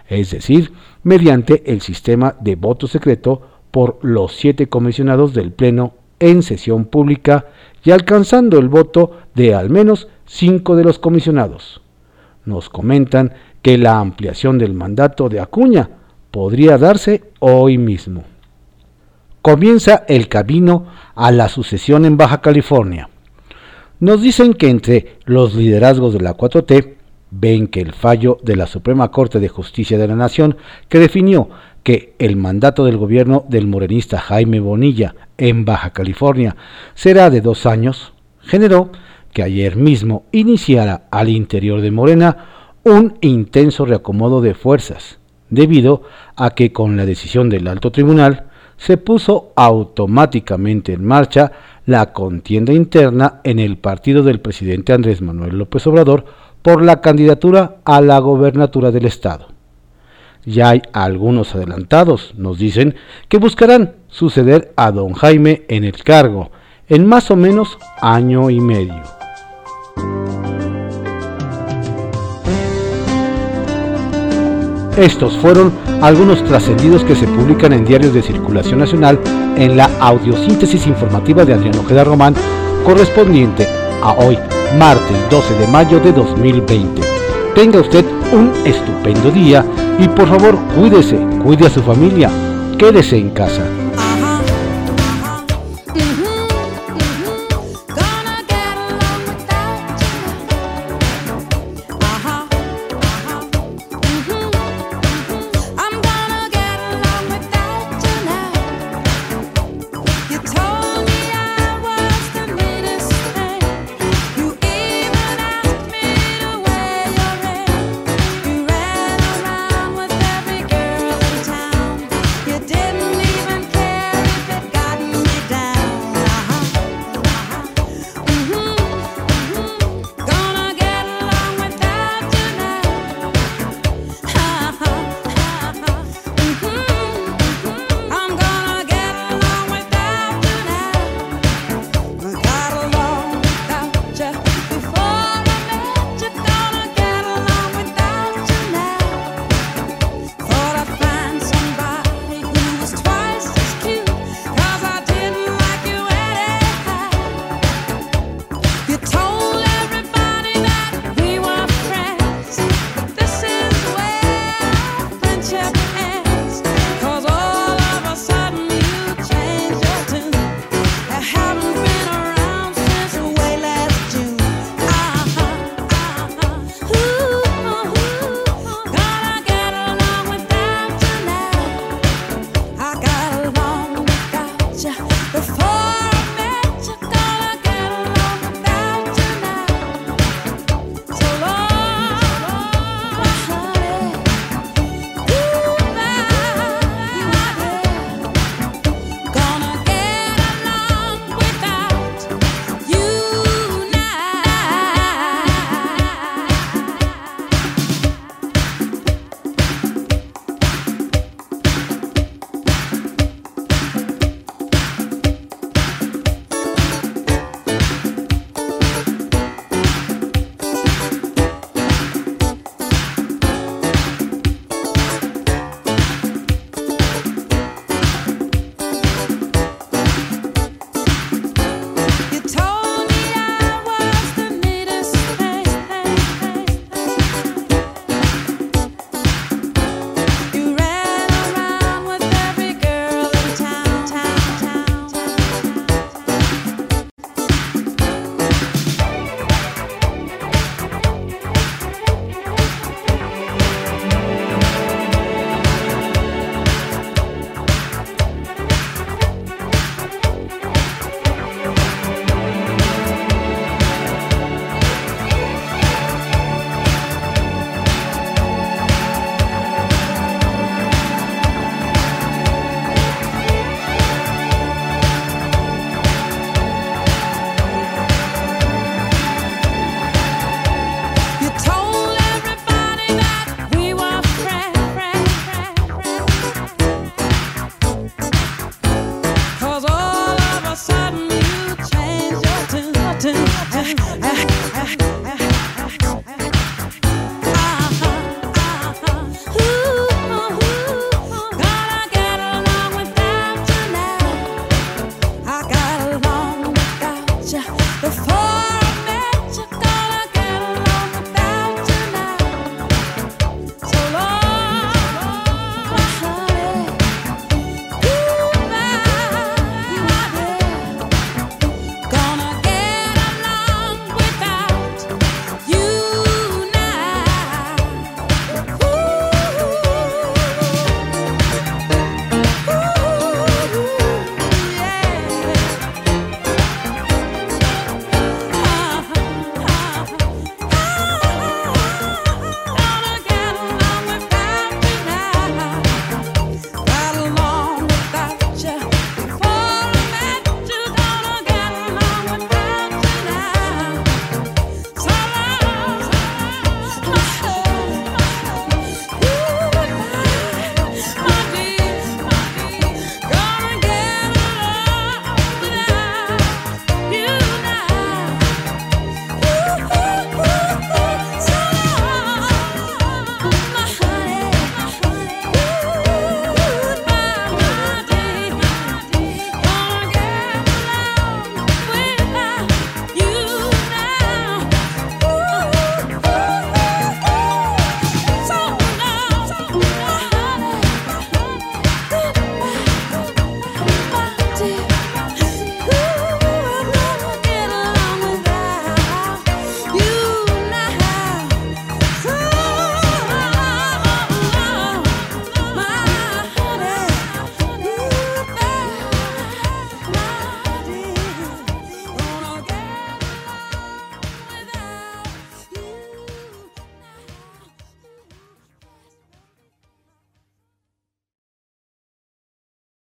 es 0.08 0.32
decir, 0.32 0.72
mediante 1.04 1.72
el 1.72 1.82
sistema 1.82 2.36
de 2.40 2.56
voto 2.56 2.88
secreto 2.88 3.42
por 3.72 4.00
los 4.02 4.36
siete 4.36 4.68
comisionados 4.68 5.34
del 5.34 5.52
Pleno 5.52 5.94
en 6.20 6.44
sesión 6.44 6.86
pública 6.86 7.48
y 7.84 7.92
alcanzando 7.92 8.60
el 8.60 8.70
voto 8.70 9.12
de 9.36 9.56
al 9.56 9.70
menos 9.70 10.08
cinco 10.26 10.76
de 10.76 10.84
los 10.84 11.00
comisionados. 11.00 11.82
Nos 12.46 12.70
comentan 12.70 13.34
que 13.62 13.78
la 13.78 14.00
ampliación 14.00 14.58
del 14.58 14.74
mandato 14.74 15.30
de 15.30 15.40
Acuña 15.40 15.90
podría 16.32 16.78
darse 16.78 17.24
hoy 17.40 17.78
mismo. 17.78 18.24
Comienza 19.44 20.06
el 20.08 20.30
camino 20.30 20.86
a 21.16 21.30
la 21.34 21.50
sucesión 21.50 22.06
en 22.06 22.16
Baja 22.16 22.40
California. 22.40 23.10
Nos 24.00 24.22
dicen 24.22 24.54
que 24.54 24.70
entre 24.70 25.18
los 25.26 25.54
liderazgos 25.54 26.14
de 26.14 26.22
la 26.22 26.38
4T 26.38 26.94
ven 27.30 27.68
que 27.68 27.82
el 27.82 27.92
fallo 27.92 28.38
de 28.42 28.56
la 28.56 28.68
Suprema 28.68 29.12
Corte 29.12 29.42
de 29.42 29.50
Justicia 29.50 29.98
de 29.98 30.08
la 30.08 30.16
Nación, 30.16 30.56
que 30.88 30.98
definió 30.98 31.50
que 31.84 32.16
el 32.20 32.38
mandato 32.38 32.86
del 32.86 32.96
gobierno 32.96 33.44
del 33.50 33.68
morenista 33.68 34.18
Jaime 34.18 34.62
Bonilla 34.62 35.14
en 35.38 35.66
Baja 35.66 35.90
California 35.90 36.56
será 36.94 37.30
de 37.30 37.42
dos 37.42 37.66
años, 37.66 38.14
generó 38.40 38.94
que 39.34 39.44
ayer 39.44 39.76
mismo 39.76 40.24
iniciara 40.32 41.08
al 41.12 41.28
interior 41.28 41.82
de 41.82 41.92
Morena 41.92 42.46
un 42.86 43.18
intenso 43.20 43.84
reacomodo 43.84 44.40
de 44.40 44.54
fuerzas, 44.54 45.20
debido 45.50 46.04
a 46.38 46.52
que 46.52 46.72
con 46.72 46.96
la 46.96 47.06
decisión 47.06 47.50
del 47.50 47.68
alto 47.68 47.92
tribunal 47.92 48.46
se 48.86 48.98
puso 48.98 49.54
automáticamente 49.56 50.92
en 50.92 51.06
marcha 51.06 51.54
la 51.86 52.12
contienda 52.12 52.74
interna 52.74 53.40
en 53.46 53.60
el 53.60 53.78
partido 53.78 54.24
del 54.24 54.42
presidente 54.42 54.92
Andrés 54.92 55.22
Manuel 55.22 55.58
López 55.58 55.88
Obrador 55.88 56.26
por 56.62 56.84
la 56.84 57.00
candidatura 57.00 57.78
a 57.86 58.02
la 58.02 58.20
gobernatura 58.20 58.92
del 58.92 59.06
estado. 59.06 59.48
Ya 60.46 60.70
hay 60.70 60.82
algunos 60.92 61.56
adelantados, 61.56 62.34
nos 62.36 62.58
dicen, 62.58 62.96
que 63.30 63.38
buscarán 63.38 63.94
suceder 64.10 64.74
a 64.76 64.92
don 64.92 65.14
Jaime 65.14 65.64
en 65.70 65.86
el 65.86 66.04
cargo 66.04 66.52
en 66.90 67.06
más 67.06 67.32
o 67.32 67.38
menos 67.38 67.78
año 68.02 68.50
y 68.50 68.60
medio. 68.60 69.23
Estos 74.98 75.36
fueron 75.38 75.72
algunos 76.02 76.44
trascendidos 76.44 77.04
que 77.04 77.16
se 77.16 77.26
publican 77.28 77.74
en 77.74 77.84
diarios 77.84 78.14
de 78.14 78.22
circulación 78.22 78.80
nacional 78.80 79.20
en 79.58 79.76
la 79.76 79.90
audiosíntesis 80.00 80.86
informativa 80.86 81.46
de 81.46 81.54
Adriano 81.54 81.82
Ojeda 81.82 82.04
Román 82.04 82.36
correspondiente 82.86 83.68
a 84.04 84.14
hoy, 84.14 84.38
martes 84.78 85.18
12 85.32 85.60
de 85.60 85.68
mayo 85.68 86.00
de 86.00 86.12
2020. 86.12 87.02
Tenga 87.56 87.80
usted 87.80 88.06
un 88.34 88.52
estupendo 88.66 89.32
día 89.32 89.66
y 89.98 90.08
por 90.10 90.28
favor 90.28 90.58
cuídese, 90.76 91.18
cuide 91.44 91.68
a 91.68 91.70
su 91.72 91.82
familia, 91.82 92.30
quédese 92.78 93.18
en 93.18 93.32
casa. 93.32 93.64